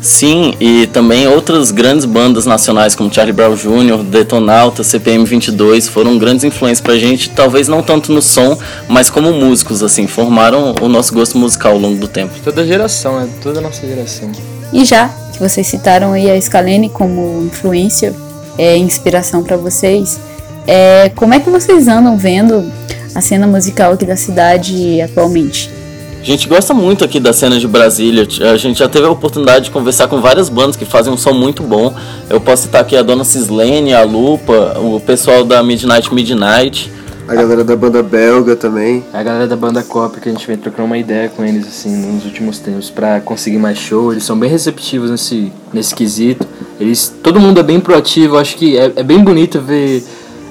Sim, 0.00 0.54
e 0.60 0.86
também 0.86 1.26
outras 1.26 1.70
grandes 1.70 2.04
bandas 2.04 2.46
nacionais 2.46 2.94
como 2.94 3.12
Charlie 3.12 3.32
Brown 3.32 3.54
Jr., 3.54 4.02
Detonauta, 4.04 4.82
CPM 4.84 5.24
22 5.24 5.88
foram 5.88 6.18
grandes 6.18 6.44
influências 6.44 6.80
pra 6.80 6.96
gente, 6.96 7.30
talvez 7.30 7.68
não 7.68 7.82
tanto 7.82 8.12
no 8.12 8.22
som, 8.22 8.56
mas 8.88 9.10
como 9.10 9.32
músicos, 9.32 9.82
assim, 9.82 10.06
formaram 10.06 10.74
o 10.80 10.88
nosso 10.88 11.12
gosto 11.12 11.36
musical 11.36 11.72
ao 11.72 11.78
longo 11.78 11.98
do 11.98 12.08
tempo. 12.08 12.32
Toda 12.44 12.66
geração, 12.66 13.20
né? 13.20 13.28
Toda 13.42 13.58
a 13.58 13.62
nossa 13.62 13.86
geração. 13.86 14.30
E 14.72 14.84
já 14.84 15.08
que 15.32 15.38
vocês 15.40 15.66
citaram 15.66 16.12
aí 16.12 16.30
a 16.30 16.40
Scalene 16.40 16.88
como 16.88 17.42
influência, 17.44 18.14
é, 18.56 18.76
inspiração 18.76 19.42
para 19.42 19.56
vocês, 19.56 20.18
é, 20.66 21.10
como 21.16 21.34
é 21.34 21.40
que 21.40 21.48
vocês 21.48 21.88
andam 21.88 22.16
vendo 22.16 22.70
a 23.14 23.20
cena 23.20 23.46
musical 23.46 23.92
aqui 23.92 24.04
da 24.04 24.16
cidade 24.16 25.00
atualmente? 25.00 25.77
A 26.20 26.24
gente 26.24 26.48
gosta 26.48 26.74
muito 26.74 27.04
aqui 27.04 27.20
da 27.20 27.32
cena 27.32 27.58
de 27.58 27.66
Brasília. 27.66 28.26
A 28.52 28.56
gente 28.56 28.80
já 28.80 28.88
teve 28.88 29.06
a 29.06 29.10
oportunidade 29.10 29.66
de 29.66 29.70
conversar 29.70 30.08
com 30.08 30.20
várias 30.20 30.48
bandas 30.48 30.76
que 30.76 30.84
fazem 30.84 31.12
um 31.12 31.16
som 31.16 31.32
muito 31.32 31.62
bom. 31.62 31.94
Eu 32.28 32.40
posso 32.40 32.64
citar 32.64 32.82
aqui 32.82 32.96
a 32.96 33.02
Dona 33.02 33.24
Cislene, 33.24 33.94
a 33.94 34.02
Lupa, 34.02 34.78
o 34.80 35.00
pessoal 35.00 35.44
da 35.44 35.62
Midnight 35.62 36.12
Midnight. 36.12 36.92
A 37.28 37.34
galera 37.34 37.62
da 37.62 37.76
banda 37.76 38.02
belga 38.02 38.56
também. 38.56 39.04
A 39.12 39.22
galera 39.22 39.46
da 39.46 39.54
banda 39.54 39.82
Cop 39.82 40.18
que 40.20 40.28
a 40.28 40.32
gente 40.32 40.46
vem 40.46 40.56
trocando 40.56 40.86
uma 40.86 40.98
ideia 40.98 41.28
com 41.28 41.44
eles 41.44 41.66
assim 41.66 41.94
nos 41.94 42.24
últimos 42.24 42.58
tempos 42.58 42.90
para 42.90 43.20
conseguir 43.20 43.58
mais 43.58 43.78
show. 43.78 44.12
Eles 44.12 44.24
são 44.24 44.38
bem 44.38 44.50
receptivos 44.50 45.10
nesse, 45.10 45.52
nesse 45.72 45.94
quesito. 45.94 46.46
Eles, 46.80 47.14
todo 47.22 47.38
mundo 47.38 47.60
é 47.60 47.62
bem 47.62 47.78
proativo. 47.78 48.38
Acho 48.38 48.56
que 48.56 48.76
é, 48.76 48.92
é 48.96 49.02
bem 49.02 49.22
bonito 49.22 49.60
ver 49.60 50.02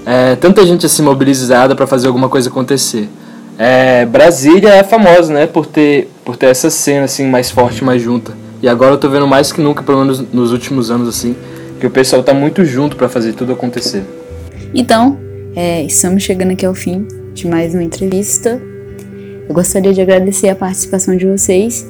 é, 0.06 0.36
tanta 0.38 0.66
gente 0.66 0.86
assim 0.86 1.02
mobilizada 1.02 1.76
para 1.76 1.86
fazer 1.86 2.08
alguma 2.08 2.30
coisa 2.30 2.50
acontecer. 2.50 3.10
É, 3.58 4.06
Brasília 4.06 4.70
é 4.70 4.84
famosa, 4.84 5.34
né, 5.34 5.48
por 5.48 5.66
ter, 5.66 6.10
por 6.24 6.38
ter 6.38 6.48
essa 6.48 6.70
cena 6.70 7.06
assim 7.06 7.28
mais 7.28 7.50
forte, 7.50 7.84
mais 7.84 8.02
junta. 8.02 8.34
E 8.62 8.68
agora 8.68 8.94
eu 8.94 8.98
tô 8.98 9.10
vendo 9.10 9.28
mais 9.28 9.52
que 9.52 9.62
nunca, 9.62 9.84
pelo 9.84 10.00
menos 10.00 10.20
nos 10.32 10.52
últimos 10.52 10.92
anos 10.92 11.08
assim, 11.08 11.36
que 11.80 11.88
o 11.88 11.90
pessoal 11.90 12.24
tá 12.24 12.34
muito 12.34 12.64
junto 12.66 12.96
para 12.96 13.10
fazer 13.10 13.34
tudo 13.34 13.54
acontecer. 13.54 14.04
Então, 14.74 15.18
é, 15.56 15.84
estamos 15.84 16.24
chegando 16.24 16.52
aqui 16.52 16.66
ao 16.66 16.76
fim 16.76 17.08
de 17.34 17.48
mais 17.48 17.74
uma 17.74 17.84
entrevista. 17.84 18.62
Eu 19.48 19.54
gostaria 19.54 19.94
de 19.94 20.02
agradecer 20.02 20.50
a 20.50 20.56
participação 20.56 21.16
de 21.16 21.26
vocês 21.26 21.88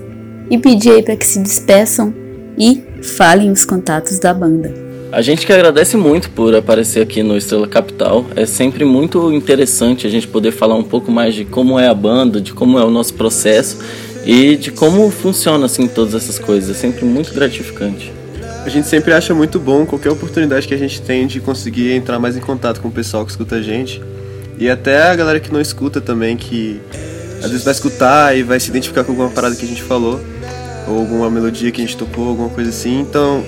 e 0.49 0.57
pedir 0.57 0.91
aí 0.91 1.03
para 1.03 1.15
que 1.15 1.25
se 1.25 1.39
despeçam 1.39 2.13
e 2.57 2.83
falem 3.01 3.51
os 3.51 3.65
contatos 3.65 4.19
da 4.19 4.33
banda. 4.33 4.86
A 5.09 5.21
gente 5.21 5.45
que 5.45 5.53
agradece 5.53 5.95
muito 5.95 6.29
por 6.29 6.53
aparecer 6.53 7.01
aqui 7.01 7.23
no 7.23 7.37
Estrela 7.37 7.67
Capital. 7.67 8.25
É 8.35 8.45
sempre 8.45 8.83
muito 8.83 9.31
interessante 9.31 10.05
a 10.05 10.09
gente 10.09 10.27
poder 10.27 10.51
falar 10.51 10.75
um 10.75 10.83
pouco 10.83 11.11
mais 11.11 11.33
de 11.33 11.45
como 11.45 11.79
é 11.79 11.87
a 11.87 11.93
banda, 11.93 12.41
de 12.41 12.53
como 12.53 12.77
é 12.77 12.83
o 12.83 12.89
nosso 12.91 13.13
processo 13.13 13.79
e 14.25 14.57
de 14.57 14.69
como 14.69 15.09
funciona 15.09 15.65
assim 15.65 15.87
todas 15.87 16.13
essas 16.13 16.37
coisas. 16.37 16.75
É 16.75 16.79
sempre 16.79 17.05
muito 17.05 17.33
gratificante. 17.33 18.11
A 18.65 18.69
gente 18.69 18.87
sempre 18.87 19.13
acha 19.13 19.33
muito 19.33 19.59
bom 19.59 19.85
qualquer 19.85 20.11
oportunidade 20.11 20.67
que 20.67 20.73
a 20.73 20.77
gente 20.77 21.01
tem 21.01 21.25
de 21.25 21.39
conseguir 21.39 21.93
entrar 21.93 22.19
mais 22.19 22.35
em 22.35 22.41
contato 22.41 22.81
com 22.81 22.89
o 22.89 22.91
pessoal 22.91 23.23
que 23.23 23.31
escuta 23.31 23.55
a 23.55 23.61
gente. 23.61 24.01
E 24.57 24.69
até 24.69 25.03
a 25.03 25.15
galera 25.15 25.39
que 25.39 25.53
não 25.53 25.61
escuta 25.61 26.01
também, 26.01 26.35
que 26.35 26.81
às 27.41 27.49
vezes 27.49 27.63
vai 27.63 27.73
escutar 27.73 28.37
e 28.37 28.43
vai 28.43 28.59
se 28.59 28.69
identificar 28.69 29.05
com 29.05 29.13
alguma 29.13 29.29
parada 29.29 29.55
que 29.55 29.63
a 29.63 29.67
gente 29.67 29.83
falou, 29.83 30.19
ou 30.85 30.99
alguma 30.99 31.29
melodia 31.29 31.71
que 31.71 31.81
a 31.81 31.85
gente 31.85 31.95
tocou, 31.95 32.27
alguma 32.27 32.49
coisa 32.49 32.71
assim. 32.71 32.99
Então, 32.99 33.45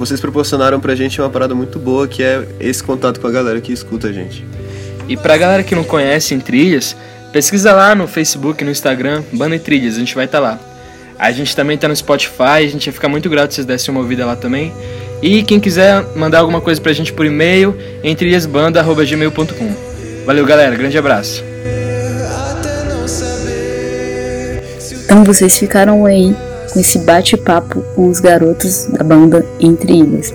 vocês 0.00 0.18
proporcionaram 0.18 0.80
pra 0.80 0.94
gente 0.94 1.20
uma 1.20 1.28
parada 1.28 1.54
muito 1.54 1.78
boa, 1.78 2.08
que 2.08 2.22
é 2.22 2.42
esse 2.58 2.82
contato 2.82 3.20
com 3.20 3.26
a 3.26 3.30
galera 3.30 3.60
que 3.60 3.70
escuta 3.70 4.08
a 4.08 4.12
gente. 4.12 4.46
E 5.06 5.14
pra 5.14 5.36
galera 5.36 5.62
que 5.62 5.74
não 5.74 5.84
conhece 5.84 6.34
em 6.34 6.40
trilhas, 6.40 6.96
pesquisa 7.30 7.74
lá 7.74 7.94
no 7.94 8.08
Facebook, 8.08 8.64
no 8.64 8.70
Instagram, 8.70 9.22
Banda 9.30 9.56
e 9.56 9.58
Trilhas, 9.58 9.96
a 9.96 9.98
gente 9.98 10.14
vai 10.14 10.24
estar 10.24 10.40
lá. 10.40 10.58
A 11.18 11.30
gente 11.32 11.54
também 11.54 11.76
tá 11.76 11.86
no 11.86 11.94
Spotify, 11.94 12.64
a 12.64 12.66
gente 12.66 12.86
ia 12.86 12.92
ficar 12.94 13.08
muito 13.08 13.28
grato 13.28 13.50
se 13.50 13.56
vocês 13.56 13.66
dessem 13.66 13.92
uma 13.92 14.00
ouvida 14.00 14.24
lá 14.24 14.34
também. 14.34 14.72
E 15.20 15.42
quem 15.42 15.60
quiser 15.60 16.02
mandar 16.16 16.38
alguma 16.38 16.62
coisa 16.62 16.80
pra 16.80 16.94
gente 16.94 17.12
por 17.12 17.26
e-mail, 17.26 17.76
em 18.02 18.16
trilhasbanda.gmail.com. 18.16 19.74
Valeu, 20.24 20.46
galera. 20.46 20.74
Grande 20.76 20.96
abraço. 20.96 21.44
Então 25.04 25.24
vocês 25.24 25.58
ficaram 25.58 26.06
aí 26.06 26.34
com 26.72 26.80
esse 26.80 26.98
bate-papo 27.00 27.82
com 27.94 28.08
os 28.08 28.20
garotos 28.20 28.86
da 28.86 29.04
banda 29.04 29.44
Entre 29.58 29.92
Ilhas. 29.92 30.32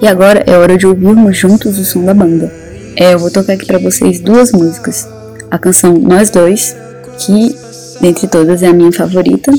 E 0.00 0.06
agora 0.06 0.42
é 0.46 0.56
hora 0.56 0.76
de 0.76 0.86
ouvirmos 0.86 1.36
juntos 1.36 1.78
o 1.78 1.84
som 1.84 2.04
da 2.04 2.14
banda. 2.14 2.52
É, 2.96 3.14
eu 3.14 3.18
vou 3.18 3.30
tocar 3.30 3.54
aqui 3.54 3.66
pra 3.66 3.78
vocês 3.78 4.20
duas 4.20 4.52
músicas. 4.52 5.08
A 5.50 5.58
canção 5.58 5.94
Nós 5.94 6.30
Dois, 6.30 6.76
que 7.18 7.56
dentre 8.00 8.26
todas 8.26 8.62
é 8.62 8.68
a 8.68 8.72
minha 8.72 8.92
favorita. 8.92 9.52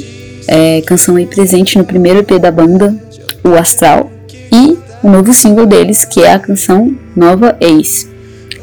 É 0.47 0.81
canção 0.81 1.15
aí 1.15 1.25
presente 1.25 1.77
no 1.77 1.83
primeiro 1.83 2.19
EP 2.19 2.39
da 2.39 2.51
banda, 2.51 2.95
O 3.43 3.55
Astral, 3.55 4.11
e 4.51 4.77
o 5.01 5.09
novo 5.09 5.33
single 5.33 5.65
deles, 5.65 6.05
que 6.05 6.21
é 6.21 6.33
a 6.33 6.39
canção 6.39 6.95
Nova 7.15 7.55
Ex. 7.59 8.07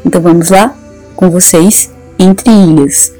Então 0.05 0.21
vamos 0.21 0.49
lá 0.49 0.75
com 1.15 1.29
vocês, 1.29 1.89
Entre 2.17 2.49
Ilhas. 2.49 3.11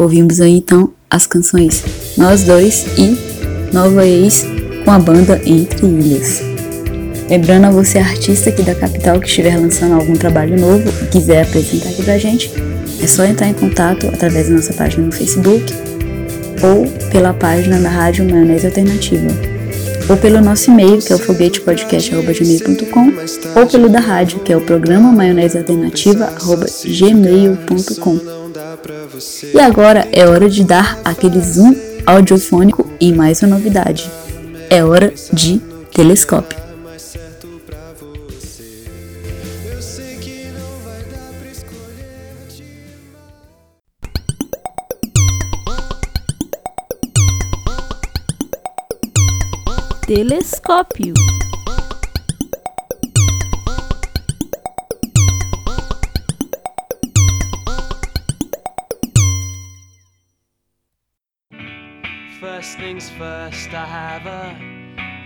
Ouvimos 0.00 0.40
aí 0.40 0.56
então 0.56 0.90
as 1.10 1.26
canções 1.26 1.84
Nós 2.16 2.42
Dois 2.42 2.86
e 2.96 3.18
Nova 3.70 4.06
Ex 4.06 4.46
com 4.82 4.92
a 4.92 4.98
banda 4.98 5.38
Entre 5.44 5.86
Ilhas. 5.86 6.40
Lembrando 7.28 7.66
a 7.66 7.70
você, 7.70 7.98
artista 7.98 8.48
aqui 8.48 8.62
da 8.62 8.74
capital 8.74 9.20
que 9.20 9.28
estiver 9.28 9.58
lançando 9.58 9.96
algum 9.96 10.14
trabalho 10.14 10.58
novo 10.58 10.88
e 11.02 11.06
quiser 11.08 11.42
apresentar 11.42 11.90
aqui 11.90 12.02
pra 12.02 12.16
gente, 12.16 12.50
é 12.98 13.06
só 13.06 13.24
entrar 13.24 13.48
em 13.48 13.52
contato 13.52 14.08
através 14.08 14.48
da 14.48 14.54
nossa 14.54 14.72
página 14.72 15.04
no 15.04 15.12
Facebook 15.12 15.70
ou 16.62 16.86
pela 17.10 17.34
página 17.34 17.78
da 17.78 17.90
Rádio 17.90 18.24
Maionese 18.24 18.68
Alternativa, 18.68 19.28
ou 20.08 20.16
pelo 20.16 20.40
nosso 20.40 20.70
e-mail, 20.70 20.96
que 20.98 21.12
é 21.12 21.16
o 21.16 21.18
foguetepodcast.gmail.com, 21.18 23.12
ou 23.60 23.66
pelo 23.66 23.90
da 23.90 24.00
rádio, 24.00 24.40
que 24.40 24.50
é 24.50 24.56
o 24.56 24.62
programa 24.62 25.12
maionese 25.12 25.58
alternativa.gmail.com. 25.58 28.39
E 29.54 29.60
agora 29.60 30.08
é 30.12 30.26
hora 30.26 30.48
de 30.48 30.64
dar 30.64 30.98
aquele 31.04 31.40
zoom 31.40 31.74
audiofônico 32.06 32.90
em 33.00 33.12
mais 33.12 33.42
uma 33.42 33.56
novidade. 33.56 34.10
É 34.68 34.84
hora 34.84 35.12
de 35.32 35.58
telescópio. 35.92 36.58
Telescópio. 50.06 51.14
First 62.60 62.76
things 62.76 63.08
first, 63.08 63.72
I 63.72 63.86
have 63.86 64.26
a 64.26 64.54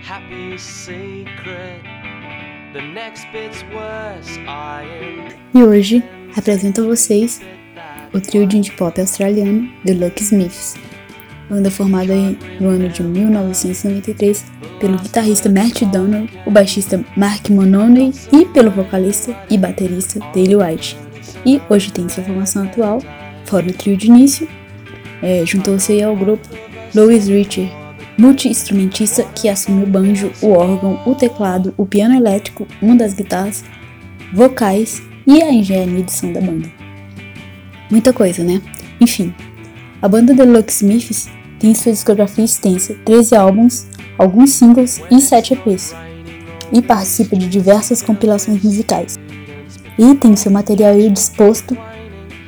happy 0.01 0.57
secret. 0.57 1.83
The 2.71 2.81
next 2.81 3.25
bit's 3.33 3.61
worse, 3.73 4.39
I 4.47 4.85
am. 4.85 5.33
E 5.53 5.61
hoje 5.61 6.01
apresento 6.33 6.79
a 6.79 6.85
vocês 6.85 7.41
o 8.13 8.21
trio 8.21 8.47
de 8.47 8.55
indie 8.55 8.71
pop 8.71 9.01
australiano 9.01 9.67
The 9.85 9.95
Lucky 9.95 10.23
Smiths, 10.23 10.75
banda 11.49 11.69
formada 11.69 12.13
no 12.61 12.69
ano 12.69 12.87
de 12.87 13.03
1993 13.03 14.45
pelo 14.79 14.97
guitarrista 14.97 15.49
Matt 15.49 15.83
Donald, 15.91 16.31
o 16.45 16.51
baixista 16.51 17.03
Mark 17.17 17.49
Mononey 17.49 18.13
e 18.31 18.45
pelo 18.45 18.71
vocalista 18.71 19.35
e 19.49 19.57
baterista 19.57 20.19
Daley 20.33 20.55
White. 20.55 20.97
E 21.45 21.61
hoje 21.69 21.91
tem 21.91 22.07
sua 22.07 22.23
formação 22.23 22.63
atual, 22.63 23.01
fora 23.43 23.67
o 23.67 23.73
trio 23.73 23.97
de 23.97 24.07
início, 24.07 24.47
é, 25.21 25.45
juntou-se 25.45 26.01
ao 26.01 26.15
grupo 26.15 26.47
Louis 26.95 27.27
Richer, 27.27 27.69
multi-instrumentista 28.17 29.25
que 29.35 29.49
assume 29.49 29.83
o 29.83 29.85
banjo, 29.85 30.31
o 30.41 30.51
órgão, 30.51 30.97
o 31.05 31.13
teclado, 31.13 31.73
o 31.75 31.85
piano 31.85 32.15
elétrico, 32.15 32.65
uma 32.81 32.95
das 32.95 33.13
guitarras, 33.13 33.65
vocais 34.33 35.03
e 35.27 35.43
a 35.43 35.51
engenharia 35.51 36.01
de 36.01 36.13
som 36.13 36.31
da 36.31 36.39
banda. 36.39 36.71
Muita 37.91 38.13
coisa, 38.13 38.45
né? 38.45 38.61
Enfim, 39.01 39.35
a 40.01 40.07
banda 40.07 40.33
The 40.33 40.45
Locksmiths 40.45 41.27
tem 41.59 41.75
sua 41.75 41.91
discografia 41.91 42.45
extensa, 42.45 42.95
13 43.03 43.35
álbuns, 43.35 43.87
alguns 44.17 44.51
singles 44.51 45.01
e 45.11 45.19
7 45.19 45.53
EPs, 45.53 45.93
e 46.71 46.81
participa 46.81 47.35
de 47.35 47.49
diversas 47.49 48.01
compilações 48.01 48.63
musicais. 48.63 49.17
E 49.99 50.15
tem 50.15 50.33
seu 50.37 50.49
material 50.49 50.95
disposto 51.09 51.77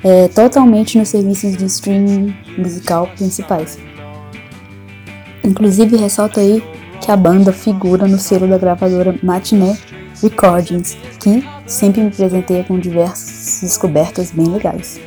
é, 0.06 0.30
totalmente 0.30 0.98
nos 0.98 1.10
serviços 1.10 1.58
de 1.58 1.66
streaming 1.66 2.34
musical 2.58 3.08
principais. 3.18 3.78
Inclusive, 5.48 5.96
ressalto 5.96 6.40
aí 6.42 6.62
que 7.02 7.10
a 7.10 7.16
banda 7.16 7.54
figura 7.54 8.06
no 8.06 8.20
selo 8.20 8.48
da 8.48 8.58
gravadora 8.58 9.18
Matiné 9.24 9.78
Recordings, 10.22 10.98
que 11.22 11.44
sempre 11.66 12.02
me 12.02 12.12
presenteia 12.12 12.66
com 12.66 12.78
diversas 12.78 13.62
descobertas 13.62 14.32
bem 14.32 14.48
legais. 14.48 15.00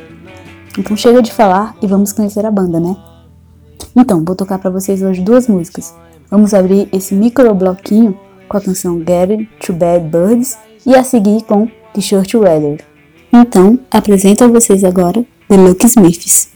Então 0.77 0.97
chega 0.97 1.21
de 1.21 1.31
falar 1.31 1.75
e 1.81 1.85
vamos 1.85 2.11
conhecer 2.11 2.45
a 2.45 2.51
banda, 2.51 2.79
né? 2.79 2.95
Então, 3.95 4.23
vou 4.23 4.35
tocar 4.35 4.57
para 4.57 4.69
vocês 4.69 5.03
hoje 5.03 5.21
duas 5.21 5.47
músicas. 5.47 5.93
Vamos 6.29 6.53
abrir 6.53 6.87
esse 6.93 7.13
micro 7.13 7.53
bloquinho 7.53 8.17
com 8.47 8.57
a 8.57 8.61
canção 8.61 8.99
Get 8.99 9.47
to 9.59 9.73
Bad 9.73 10.05
Birds 10.05 10.57
e 10.85 10.95
a 10.95 11.03
seguir 11.03 11.43
com 11.43 11.67
T-Shirt 11.93 12.33
Weather. 12.33 12.79
Então, 13.33 13.77
apresento 13.91 14.43
a 14.43 14.47
vocês 14.47 14.83
agora 14.83 15.25
The 15.47 15.57
Lucky 15.57 15.87
Smiths. 15.87 16.51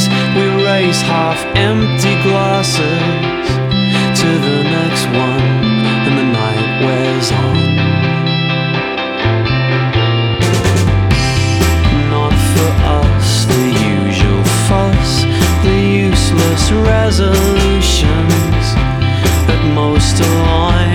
Friends. 0.00 0.08
We 0.36 0.64
raise 0.64 1.00
half 1.02 1.44
empty 1.56 2.14
glasses 2.22 3.48
to 4.20 4.26
the 4.26 4.62
next 4.64 5.06
one, 5.06 5.42
and 6.06 6.18
the 6.18 6.24
night 6.24 6.84
wears 6.84 7.32
on. 7.32 7.56
Not 12.10 12.34
for 12.54 12.70
us, 13.02 13.44
the 13.46 13.64
usual 13.96 14.44
fuss, 14.68 15.24
the 15.64 15.78
useless 16.08 16.70
resolutions 16.72 18.64
that 19.46 19.62
most 19.74 20.20
align 20.20 20.93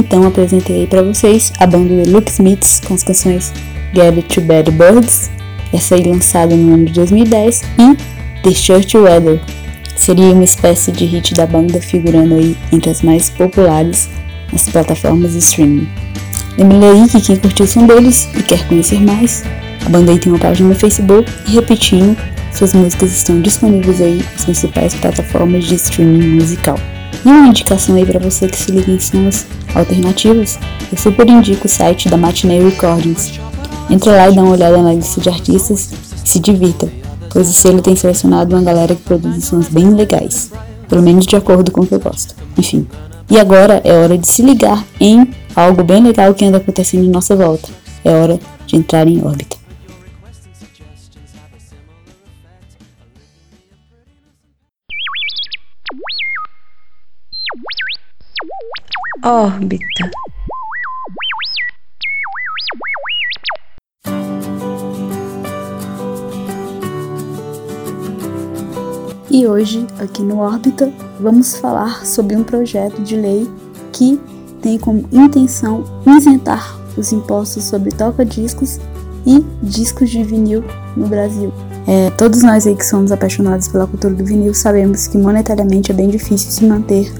Então 0.00 0.26
apresentei 0.26 0.86
para 0.86 1.02
vocês 1.02 1.52
a 1.58 1.66
banda 1.66 2.02
Luke 2.08 2.30
Smiths 2.30 2.80
com 2.80 2.94
as 2.94 3.02
canções 3.02 3.52
Get 3.94 4.26
to 4.28 4.40
Bad 4.40 4.70
Birds, 4.70 5.30
essa 5.74 5.94
aí 5.94 6.02
lançada 6.02 6.56
no 6.56 6.72
ano 6.72 6.86
de 6.86 6.94
2010, 6.94 7.62
e 7.78 8.42
The 8.42 8.50
Church 8.50 8.96
Weather. 8.96 9.38
Seria 9.94 10.32
uma 10.32 10.42
espécie 10.42 10.90
de 10.90 11.04
hit 11.04 11.34
da 11.34 11.46
banda 11.46 11.82
figurando 11.82 12.34
aí 12.34 12.56
entre 12.72 12.90
as 12.90 13.02
mais 13.02 13.28
populares 13.28 14.08
nas 14.50 14.70
plataformas 14.70 15.32
de 15.32 15.38
streaming. 15.40 15.86
Lembrando 16.56 16.84
aí 16.86 17.06
que 17.06 17.20
quem 17.20 17.36
curtiu 17.36 17.66
o 17.66 17.68
som 17.68 17.86
deles 17.86 18.26
e 18.34 18.42
quer 18.42 18.66
conhecer 18.68 19.02
mais, 19.02 19.44
a 19.84 19.90
banda 19.90 20.12
aí 20.12 20.18
tem 20.18 20.32
uma 20.32 20.38
página 20.38 20.70
no 20.70 20.74
Facebook 20.74 21.30
e 21.46 21.52
repetindo, 21.52 22.16
suas 22.54 22.72
músicas 22.72 23.12
estão 23.12 23.38
disponíveis 23.42 24.00
aí 24.00 24.24
nas 24.32 24.46
principais 24.46 24.94
plataformas 24.94 25.66
de 25.66 25.74
streaming 25.74 26.36
musical. 26.36 26.78
E 27.24 27.28
uma 27.28 27.48
indicação 27.48 27.96
aí 27.96 28.06
para 28.06 28.18
você 28.18 28.48
que 28.48 28.56
se 28.56 28.70
liga 28.70 28.90
em 28.90 28.98
sons 28.98 29.46
alternativos, 29.74 30.58
eu 30.90 30.98
super 30.98 31.28
indico 31.28 31.66
o 31.66 31.70
site 31.70 32.08
da 32.08 32.16
Matinee 32.16 32.62
Recordings. 32.62 33.38
Entre 33.88 34.10
lá 34.10 34.28
e 34.30 34.34
dá 34.34 34.42
uma 34.42 34.52
olhada 34.52 34.78
na 34.82 34.94
lista 34.94 35.20
de 35.20 35.28
artistas 35.28 35.90
e 36.24 36.28
se 36.28 36.38
divirta, 36.38 36.88
pois 37.30 37.48
o 37.48 37.52
selo 37.52 37.82
tem 37.82 37.96
selecionado 37.96 38.54
uma 38.54 38.62
galera 38.62 38.94
que 38.94 39.02
produz 39.02 39.44
sons 39.44 39.68
bem 39.68 39.90
legais, 39.90 40.50
pelo 40.88 41.02
menos 41.02 41.26
de 41.26 41.36
acordo 41.36 41.70
com 41.70 41.82
o 41.82 41.86
que 41.86 41.94
eu 41.94 42.00
gosto. 42.00 42.34
Enfim. 42.56 42.86
E 43.28 43.38
agora 43.38 43.80
é 43.84 43.92
hora 43.92 44.18
de 44.18 44.26
se 44.26 44.42
ligar 44.42 44.84
em 44.98 45.28
algo 45.54 45.84
bem 45.84 46.02
legal 46.02 46.34
que 46.34 46.44
anda 46.44 46.58
acontecendo 46.58 47.04
em 47.04 47.10
nossa 47.10 47.36
volta. 47.36 47.68
É 48.04 48.10
hora 48.10 48.40
de 48.66 48.76
entrar 48.76 49.06
em 49.06 49.24
órbita. 49.24 49.59
Órbita. 59.22 59.84
E 69.30 69.46
hoje, 69.46 69.86
aqui 69.98 70.22
no 70.22 70.38
Órbita, 70.38 70.90
vamos 71.20 71.56
falar 71.56 72.06
sobre 72.06 72.34
um 72.34 72.42
projeto 72.42 73.02
de 73.02 73.14
lei 73.14 73.46
que 73.92 74.18
tem 74.62 74.78
como 74.78 75.06
intenção 75.12 75.84
isentar 76.06 76.78
os 76.96 77.12
impostos 77.12 77.64
sobre 77.64 77.90
toca-discos 77.90 78.80
e 79.26 79.44
discos 79.62 80.08
de 80.08 80.24
vinil 80.24 80.64
no 80.96 81.06
Brasil. 81.06 81.52
É, 81.86 82.08
todos 82.12 82.42
nós 82.42 82.66
aí 82.66 82.74
que 82.74 82.86
somos 82.86 83.12
apaixonados 83.12 83.68
pela 83.68 83.86
cultura 83.86 84.14
do 84.14 84.24
vinil 84.24 84.54
sabemos 84.54 85.06
que 85.06 85.18
monetariamente 85.18 85.90
é 85.90 85.94
bem 85.94 86.08
difícil 86.08 86.50
se 86.50 86.64
manter 86.64 87.12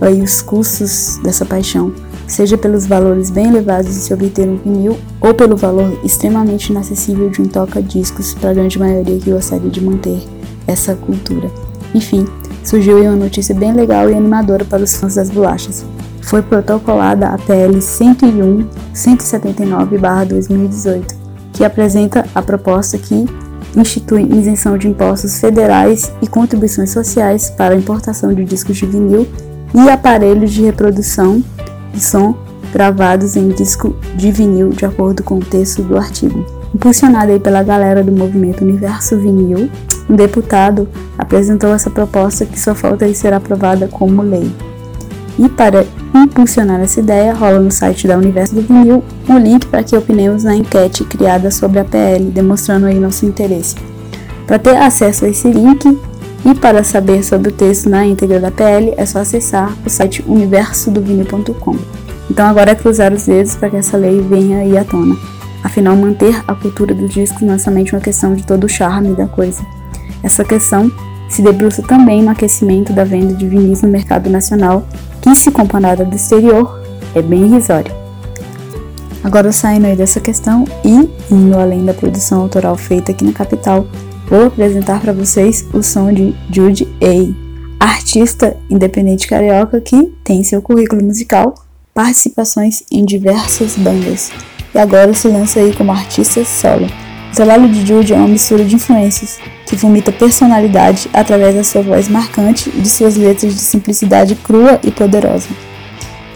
aí 0.00 0.20
os 0.20 0.42
custos 0.42 1.20
dessa 1.22 1.44
paixão, 1.44 1.92
seja 2.26 2.58
pelos 2.58 2.86
valores 2.86 3.30
bem 3.30 3.46
elevados 3.46 3.94
de 3.94 4.00
se 4.00 4.12
obter 4.12 4.48
um 4.48 4.56
vinil 4.56 4.98
ou 5.20 5.32
pelo 5.34 5.56
valor 5.56 5.96
extremamente 6.04 6.70
inacessível 6.70 7.30
de 7.30 7.42
um 7.42 7.46
toca-discos 7.46 8.34
para 8.34 8.50
a 8.50 8.54
grande 8.54 8.78
maioria 8.78 9.18
que 9.18 9.30
gostaria 9.30 9.70
de 9.70 9.82
manter 9.82 10.22
essa 10.66 10.94
cultura. 10.94 11.50
Enfim, 11.94 12.26
surgiu 12.64 12.98
aí 12.98 13.06
uma 13.06 13.16
notícia 13.16 13.54
bem 13.54 13.72
legal 13.72 14.10
e 14.10 14.14
animadora 14.14 14.64
para 14.64 14.82
os 14.82 14.96
fãs 14.96 15.14
das 15.14 15.30
bolachas. 15.30 15.84
Foi 16.22 16.42
protocolada 16.42 17.28
a 17.28 17.38
PL 17.38 17.80
101 17.80 18.66
179/2018, 18.92 21.14
que 21.52 21.64
apresenta 21.64 22.26
a 22.34 22.42
proposta 22.42 22.98
que 22.98 23.24
institui 23.76 24.22
isenção 24.22 24.76
de 24.76 24.88
impostos 24.88 25.38
federais 25.38 26.12
e 26.20 26.26
contribuições 26.26 26.90
sociais 26.90 27.50
para 27.50 27.74
a 27.74 27.78
importação 27.78 28.34
de 28.34 28.44
discos 28.44 28.76
de 28.76 28.86
vinil 28.86 29.28
e 29.74 29.88
aparelhos 29.88 30.52
de 30.52 30.62
reprodução 30.62 31.42
de 31.92 32.00
som 32.00 32.34
gravados 32.72 33.36
em 33.36 33.48
disco 33.48 33.96
de 34.16 34.30
vinil, 34.30 34.70
de 34.70 34.84
acordo 34.84 35.22
com 35.22 35.36
o 35.38 35.44
texto 35.44 35.82
do 35.82 35.96
artigo. 35.96 36.44
Impulsionado 36.74 37.32
aí 37.32 37.40
pela 37.40 37.62
galera 37.62 38.04
do 38.04 38.12
movimento 38.12 38.62
Universo 38.62 39.16
Vinil, 39.16 39.70
um 40.10 40.14
deputado 40.14 40.88
apresentou 41.16 41.72
essa 41.72 41.88
proposta 41.88 42.44
que 42.44 42.60
só 42.60 42.74
falta 42.74 43.06
aí 43.06 43.14
ser 43.14 43.32
aprovada 43.32 43.88
como 43.88 44.20
lei. 44.20 44.50
E 45.38 45.48
para 45.48 45.86
impulsionar 46.14 46.80
essa 46.80 47.00
ideia, 47.00 47.34
rola 47.34 47.58
no 47.58 47.70
site 47.70 48.06
da 48.06 48.16
Universo 48.16 48.54
do 48.54 48.62
Vinil 48.62 49.02
um 49.28 49.38
link 49.38 49.66
para 49.66 49.82
que 49.82 49.96
opinemos 49.96 50.44
na 50.44 50.54
enquete 50.54 51.04
criada 51.04 51.50
sobre 51.50 51.78
a 51.78 51.84
PL, 51.84 52.30
demonstrando 52.30 52.86
aí 52.86 52.98
nosso 52.98 53.24
interesse. 53.26 53.74
Para 54.46 54.58
ter 54.58 54.76
acesso 54.76 55.24
a 55.24 55.28
esse 55.28 55.50
link 55.50 55.98
e 56.46 56.54
para 56.54 56.84
saber 56.84 57.24
sobre 57.24 57.48
o 57.48 57.52
texto 57.52 57.90
na 57.90 58.06
íntegra 58.06 58.38
da 58.38 58.52
PL, 58.52 58.94
é 58.96 59.04
só 59.04 59.18
acessar 59.18 59.76
o 59.84 59.90
site 59.90 60.24
universodovinil.com. 60.28 61.76
Então 62.30 62.46
agora 62.46 62.70
é 62.70 62.74
cruzar 62.76 63.12
os 63.12 63.26
dedos 63.26 63.56
para 63.56 63.68
que 63.68 63.76
essa 63.76 63.96
lei 63.96 64.20
venha 64.20 64.58
aí 64.58 64.78
à 64.78 64.84
tona. 64.84 65.16
Afinal, 65.64 65.96
manter 65.96 66.40
a 66.46 66.54
cultura 66.54 66.94
dos 66.94 67.12
discos 67.12 67.42
não 67.42 67.54
é 67.54 67.58
somente 67.58 67.92
uma 67.92 68.00
questão 68.00 68.32
de 68.32 68.46
todo 68.46 68.62
o 68.62 68.68
charme 68.68 69.12
da 69.16 69.26
coisa. 69.26 69.66
Essa 70.22 70.44
questão 70.44 70.90
se 71.28 71.42
debruça 71.42 71.82
também 71.82 72.22
no 72.22 72.30
aquecimento 72.30 72.92
da 72.92 73.02
venda 73.02 73.34
de 73.34 73.48
vinis 73.48 73.82
no 73.82 73.88
mercado 73.88 74.30
nacional, 74.30 74.86
que, 75.20 75.34
se 75.34 75.50
comparada 75.50 76.04
do 76.04 76.14
exterior, 76.14 76.80
é 77.12 77.20
bem 77.20 77.46
irrisório. 77.46 77.92
Agora, 79.24 79.50
saindo 79.50 79.86
aí 79.86 79.96
dessa 79.96 80.20
questão 80.20 80.64
e 80.84 81.10
indo 81.28 81.58
além 81.58 81.84
da 81.84 81.92
produção 81.92 82.42
autoral 82.42 82.76
feita 82.76 83.10
aqui 83.10 83.24
na 83.24 83.32
capital, 83.32 83.84
vou 84.28 84.46
apresentar 84.46 85.00
para 85.00 85.12
vocês 85.12 85.64
o 85.72 85.82
som 85.82 86.12
de 86.12 86.34
Jude 86.50 86.86
A, 87.00 87.84
artista 87.84 88.56
independente 88.68 89.26
carioca 89.26 89.80
que 89.80 90.12
tem 90.24 90.40
em 90.40 90.44
seu 90.44 90.60
currículo 90.60 91.04
musical 91.04 91.54
participações 91.94 92.82
em 92.90 93.04
diversas 93.04 93.76
bandas 93.76 94.30
e 94.74 94.78
agora 94.78 95.14
se 95.14 95.28
lança 95.28 95.60
aí 95.60 95.74
como 95.74 95.90
artista 95.90 96.44
solo. 96.44 96.86
O 97.32 97.34
trabalho 97.34 97.68
de 97.68 97.86
Jude 97.86 98.12
é 98.12 98.16
uma 98.16 98.28
mistura 98.28 98.64
de 98.64 98.74
influências 98.74 99.38
que 99.66 99.76
vomita 99.76 100.12
personalidade 100.12 101.08
através 101.12 101.54
da 101.54 101.64
sua 101.64 101.82
voz 101.82 102.08
marcante 102.08 102.70
e 102.70 102.80
de 102.80 102.88
suas 102.88 103.16
letras 103.16 103.54
de 103.54 103.60
simplicidade 103.60 104.34
crua 104.36 104.78
e 104.84 104.90
poderosa. 104.90 105.48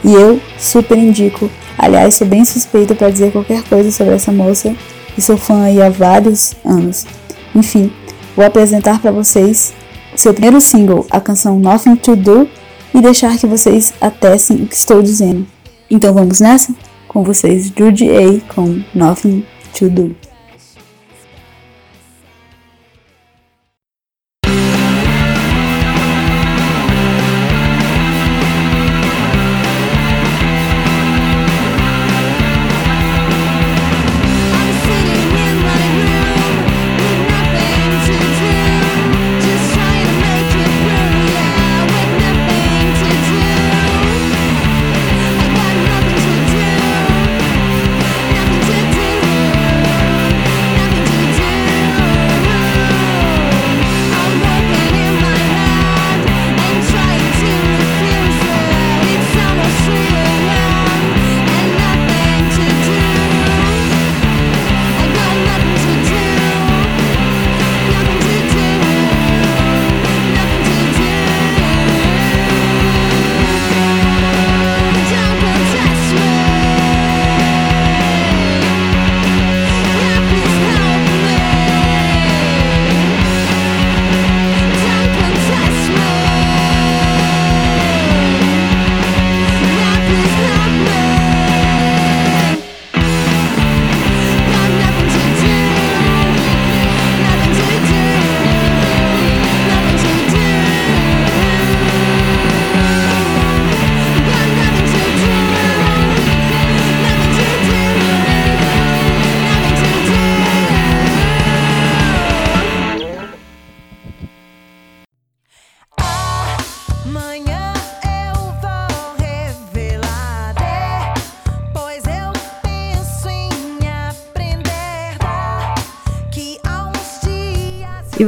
E 0.02 0.12
eu 0.12 0.40
super 0.58 0.96
indico, 0.96 1.50
aliás, 1.76 2.14
sou 2.14 2.26
bem 2.26 2.44
suspeita 2.44 2.94
para 2.94 3.10
dizer 3.10 3.32
qualquer 3.32 3.62
coisa 3.64 3.90
sobre 3.90 4.14
essa 4.14 4.32
moça 4.32 4.74
e 5.16 5.20
sou 5.20 5.36
fã 5.36 5.62
aí 5.62 5.80
há 5.80 5.90
vários 5.90 6.54
anos. 6.64 7.06
Enfim, 7.54 7.92
vou 8.36 8.44
apresentar 8.44 9.00
para 9.00 9.10
vocês 9.10 9.72
seu 10.16 10.32
primeiro 10.32 10.60
single, 10.60 11.06
a 11.10 11.20
canção 11.20 11.58
Nothing 11.58 11.96
to 11.96 12.16
Do, 12.16 12.48
e 12.94 13.00
deixar 13.00 13.38
que 13.38 13.46
vocês 13.46 13.94
atestem 14.00 14.62
o 14.62 14.66
que 14.66 14.74
estou 14.74 15.02
dizendo. 15.02 15.46
Então 15.90 16.12
vamos 16.12 16.40
nessa? 16.40 16.74
Com 17.08 17.22
vocês, 17.22 17.72
Judy 17.76 18.08
A 18.10 18.54
com 18.54 18.82
Nothing 18.94 19.44
to 19.74 19.88
Do. 19.88 20.02
Nothing 20.02 20.14
to 20.14 20.20
do 20.20 20.29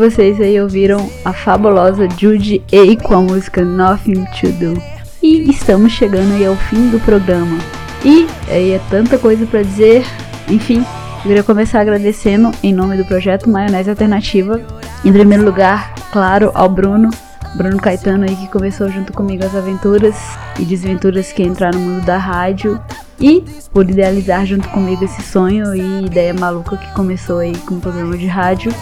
vocês 0.02 0.40
aí 0.40 0.60
ouviram 0.60 1.08
a 1.24 1.32
fabulosa 1.32 2.08
Judy 2.18 2.60
A 2.72 3.02
com 3.06 3.14
a 3.14 3.22
música 3.22 3.64
Nothing 3.64 4.24
to 4.40 4.50
Do. 4.58 4.82
E 5.22 5.48
estamos 5.48 5.92
chegando 5.92 6.34
aí 6.34 6.44
ao 6.44 6.56
fim 6.56 6.88
do 6.88 6.98
programa. 7.04 7.56
E 8.04 8.26
aí 8.48 8.72
é 8.72 8.80
tanta 8.90 9.16
coisa 9.16 9.46
para 9.46 9.62
dizer. 9.62 10.04
Enfim, 10.48 10.78
eu 10.78 11.22
queria 11.22 11.42
começar 11.44 11.80
agradecendo 11.80 12.50
em 12.64 12.74
nome 12.74 12.96
do 12.96 13.04
projeto 13.04 13.48
Maionese 13.48 13.90
Alternativa. 13.90 14.60
Em 15.04 15.12
primeiro 15.12 15.44
lugar, 15.44 15.94
claro, 16.10 16.50
ao 16.52 16.68
Bruno, 16.68 17.08
Bruno 17.54 17.76
Caetano 17.76 18.24
aí 18.24 18.34
que 18.34 18.48
começou 18.48 18.90
junto 18.90 19.12
comigo 19.12 19.44
as 19.44 19.54
aventuras 19.54 20.16
e 20.58 20.64
desventuras 20.64 21.30
que 21.30 21.44
entraram 21.44 21.78
no 21.78 21.86
mundo 21.86 22.04
da 22.04 22.18
rádio 22.18 22.82
e 23.20 23.44
por 23.72 23.88
idealizar 23.88 24.44
junto 24.46 24.68
comigo 24.70 25.04
esse 25.04 25.22
sonho 25.22 25.72
e 25.76 26.06
ideia 26.06 26.34
maluca 26.34 26.76
que 26.76 26.92
começou 26.92 27.38
aí 27.38 27.56
com 27.58 27.76
o 27.76 27.80
programa 27.80 28.18
de 28.18 28.26
rádio 28.26 28.74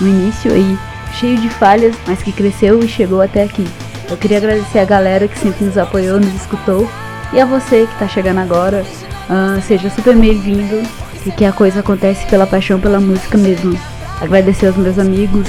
no 0.00 0.08
início 0.08 0.52
aí 0.52 0.78
cheio 1.12 1.38
de 1.38 1.48
falhas, 1.48 1.96
mas 2.06 2.22
que 2.22 2.32
cresceu 2.32 2.82
e 2.82 2.88
chegou 2.88 3.22
até 3.22 3.44
aqui. 3.44 3.66
Eu 4.08 4.16
queria 4.16 4.38
agradecer 4.38 4.78
a 4.78 4.84
galera 4.84 5.26
que 5.26 5.38
sempre 5.38 5.64
nos 5.64 5.76
apoiou, 5.76 6.20
nos 6.20 6.34
escutou 6.34 6.88
e 7.32 7.40
a 7.40 7.44
você 7.44 7.86
que 7.86 7.92
está 7.92 8.06
chegando 8.06 8.38
agora. 8.38 8.84
Uh, 9.28 9.60
seja 9.62 9.90
super 9.90 10.14
bem-vindo 10.14 10.82
e 11.24 11.30
que 11.32 11.44
a 11.44 11.52
coisa 11.52 11.80
acontece 11.80 12.24
pela 12.26 12.46
paixão 12.46 12.78
pela 12.78 13.00
música 13.00 13.36
mesmo. 13.36 13.76
Agradecer 14.20 14.68
aos 14.68 14.76
meus 14.76 14.98
amigos, 14.98 15.48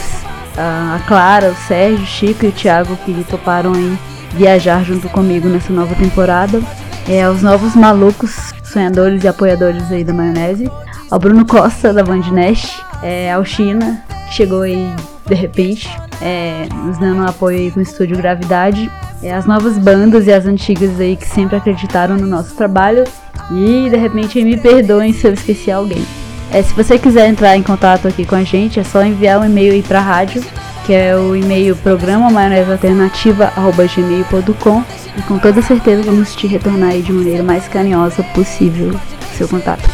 a 0.57 0.99
Clara, 1.07 1.51
o 1.51 1.55
Sérgio, 1.67 2.03
o 2.03 2.07
Chico 2.07 2.45
e 2.45 2.49
o 2.49 2.51
Thiago 2.51 2.97
que 3.05 3.23
toparam 3.29 3.73
aí 3.73 3.97
viajar 4.33 4.83
junto 4.83 5.07
comigo 5.09 5.47
nessa 5.47 5.71
nova 5.71 5.93
temporada. 5.95 6.61
É, 7.07 7.23
aos 7.23 7.41
novos 7.41 7.75
malucos, 7.75 8.53
sonhadores 8.63 9.23
e 9.23 9.27
apoiadores 9.27 9.91
aí 9.91 10.03
da 10.03 10.13
maionese. 10.13 10.69
Ao 11.09 11.17
Bruno 11.17 11.45
Costa 11.45 11.93
da 11.93 12.03
Band 12.03 12.29
Nest, 12.31 12.81
é, 13.01 13.31
ao 13.31 13.45
China, 13.45 14.03
chegou 14.31 14.61
aí 14.61 14.87
de 15.27 15.35
repente, 15.35 15.89
é, 16.21 16.67
nos 16.73 16.97
dando 16.97 17.27
apoio 17.27 17.57
aí 17.57 17.71
com 17.71 17.79
o 17.79 17.83
estúdio 17.83 18.17
Gravidade. 18.17 18.89
É, 19.21 19.33
as 19.33 19.45
novas 19.45 19.77
bandas 19.77 20.27
e 20.27 20.31
as 20.31 20.45
antigas 20.45 20.97
aí 20.99 21.15
que 21.15 21.27
sempre 21.27 21.55
acreditaram 21.55 22.17
no 22.17 22.27
nosso 22.27 22.55
trabalho. 22.55 23.03
E 23.51 23.89
de 23.89 23.97
repente 23.97 24.43
me 24.43 24.57
perdoem 24.57 25.13
se 25.13 25.27
eu 25.27 25.33
esqueci 25.33 25.71
alguém. 25.71 26.03
É, 26.51 26.61
se 26.61 26.73
você 26.73 26.97
quiser 26.97 27.27
entrar 27.27 27.57
em 27.57 27.63
contato 27.63 28.07
aqui 28.07 28.25
com 28.25 28.35
a 28.35 28.43
gente, 28.43 28.79
é 28.79 28.83
só 28.83 29.03
enviar 29.03 29.39
um 29.39 29.45
e-mail 29.45 29.73
aí 29.73 29.83
pra 29.83 29.99
rádio, 29.99 30.43
que 30.85 30.93
é 30.93 31.15
o 31.15 31.35
e-mail 31.35 31.75
programa 31.75 32.29
maionesealternativa.gmail.com 32.29 34.83
e 35.17 35.21
com 35.23 35.39
toda 35.39 35.61
certeza 35.61 36.03
vamos 36.03 36.33
te 36.35 36.47
retornar 36.47 36.91
aí 36.91 37.01
de 37.01 37.11
maneira 37.11 37.43
mais 37.43 37.67
carinhosa 37.67 38.23
possível 38.33 38.97
seu 39.37 39.47
contato. 39.47 39.89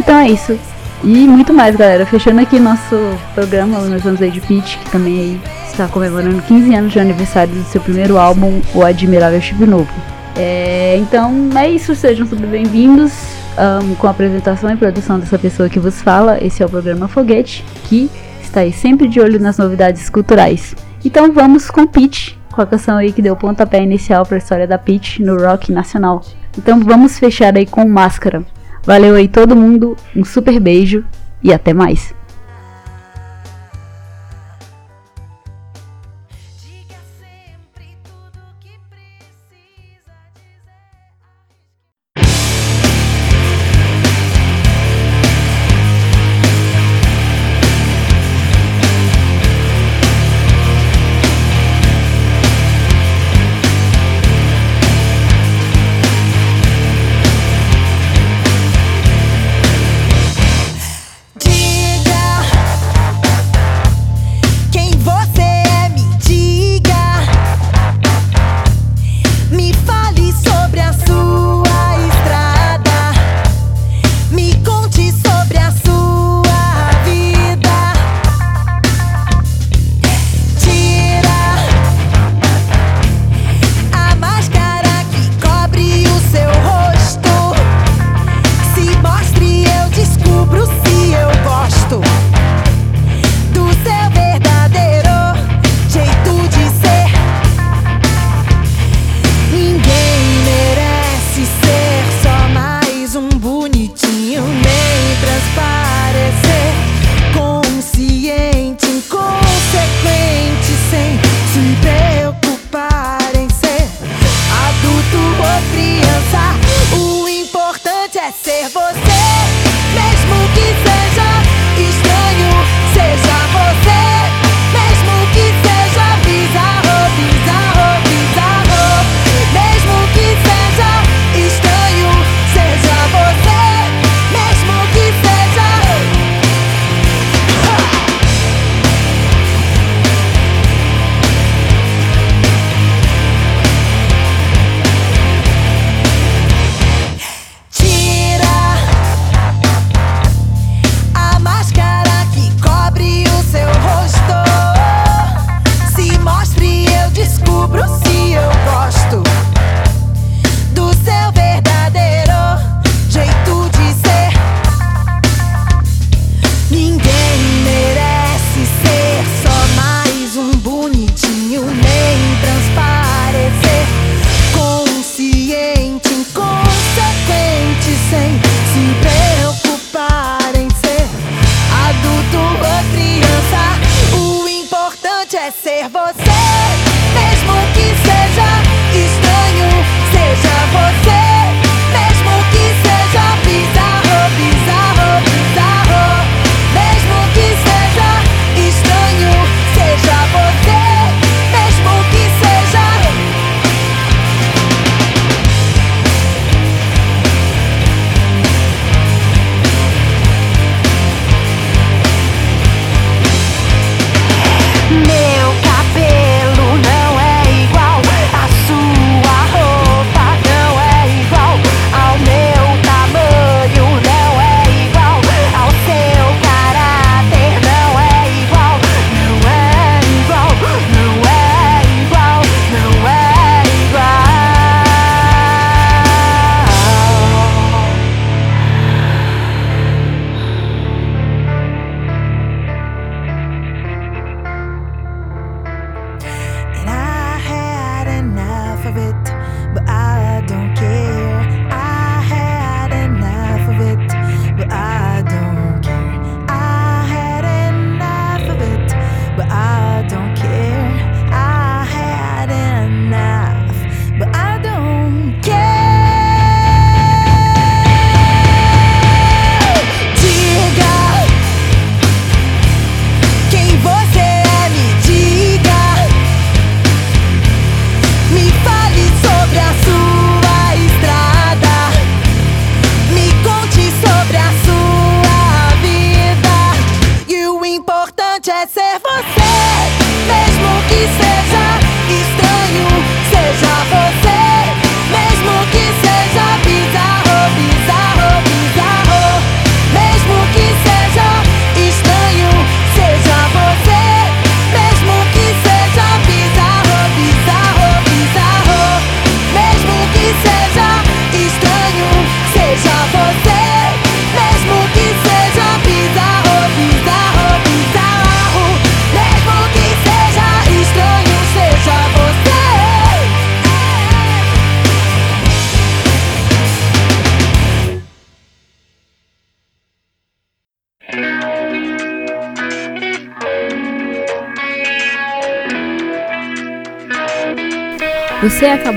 Então 0.00 0.16
é 0.16 0.28
isso. 0.28 0.58
E 1.04 1.28
muito 1.28 1.54
mais, 1.54 1.76
galera. 1.76 2.04
Fechando 2.04 2.40
aqui 2.40 2.58
nosso 2.58 2.96
programa, 3.34 3.78
nós 3.80 4.02
vamos 4.02 4.20
aí 4.20 4.30
de 4.30 4.40
Peach, 4.40 4.78
que 4.78 4.90
também 4.90 5.40
está 5.66 5.86
comemorando 5.86 6.42
15 6.42 6.74
anos 6.74 6.92
de 6.92 6.98
aniversário 6.98 7.54
do 7.54 7.62
seu 7.64 7.80
primeiro 7.80 8.18
álbum, 8.18 8.60
O 8.74 8.82
Admirável 8.82 9.40
Chip 9.40 9.64
Novo. 9.64 9.90
É, 10.36 10.96
então 10.96 11.50
é 11.56 11.68
isso, 11.68 11.94
sejam 11.94 12.26
super 12.26 12.46
bem-vindos 12.46 13.12
um, 13.58 13.94
com 13.94 14.06
a 14.06 14.10
apresentação 14.10 14.70
e 14.70 14.76
produção 14.76 15.18
dessa 15.18 15.38
pessoa 15.38 15.68
que 15.68 15.78
vos 15.78 16.02
fala. 16.02 16.42
Esse 16.44 16.62
é 16.62 16.66
o 16.66 16.68
programa 16.68 17.08
Foguete, 17.08 17.64
que 17.84 18.10
está 18.40 18.60
aí 18.60 18.72
sempre 18.72 19.08
de 19.08 19.20
olho 19.20 19.40
nas 19.40 19.58
novidades 19.58 20.08
culturais. 20.10 20.74
Então 21.04 21.32
vamos 21.32 21.70
com 21.70 21.86
Peach, 21.86 22.38
com 22.50 22.60
a 22.60 22.66
canção 22.66 22.96
aí 22.96 23.12
que 23.12 23.22
deu 23.22 23.36
pontapé 23.36 23.82
inicial 23.82 24.26
para 24.26 24.36
a 24.36 24.38
história 24.38 24.66
da 24.66 24.78
Peach 24.78 25.22
no 25.22 25.36
rock 25.36 25.72
nacional. 25.72 26.22
Então 26.56 26.80
vamos 26.80 27.18
fechar 27.18 27.56
aí 27.56 27.66
com 27.66 27.84
Máscara. 27.84 28.44
Valeu 28.88 29.16
aí 29.16 29.28
todo 29.28 29.54
mundo, 29.54 29.98
um 30.16 30.24
super 30.24 30.58
beijo 30.58 31.04
e 31.42 31.52
até 31.52 31.74
mais. 31.74 32.14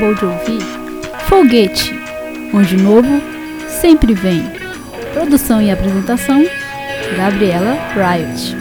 acabou 0.02 0.15
de 0.15 0.26
ouvir, 0.26 0.61
Foguete, 1.28 1.94
onde 2.53 2.76
novo 2.76 3.22
sempre 3.69 4.14
vem. 4.15 4.44
Produção 5.14 5.61
e 5.61 5.69
apresentação, 5.69 6.44
Gabriela 7.15 7.78
Riot. 7.94 8.60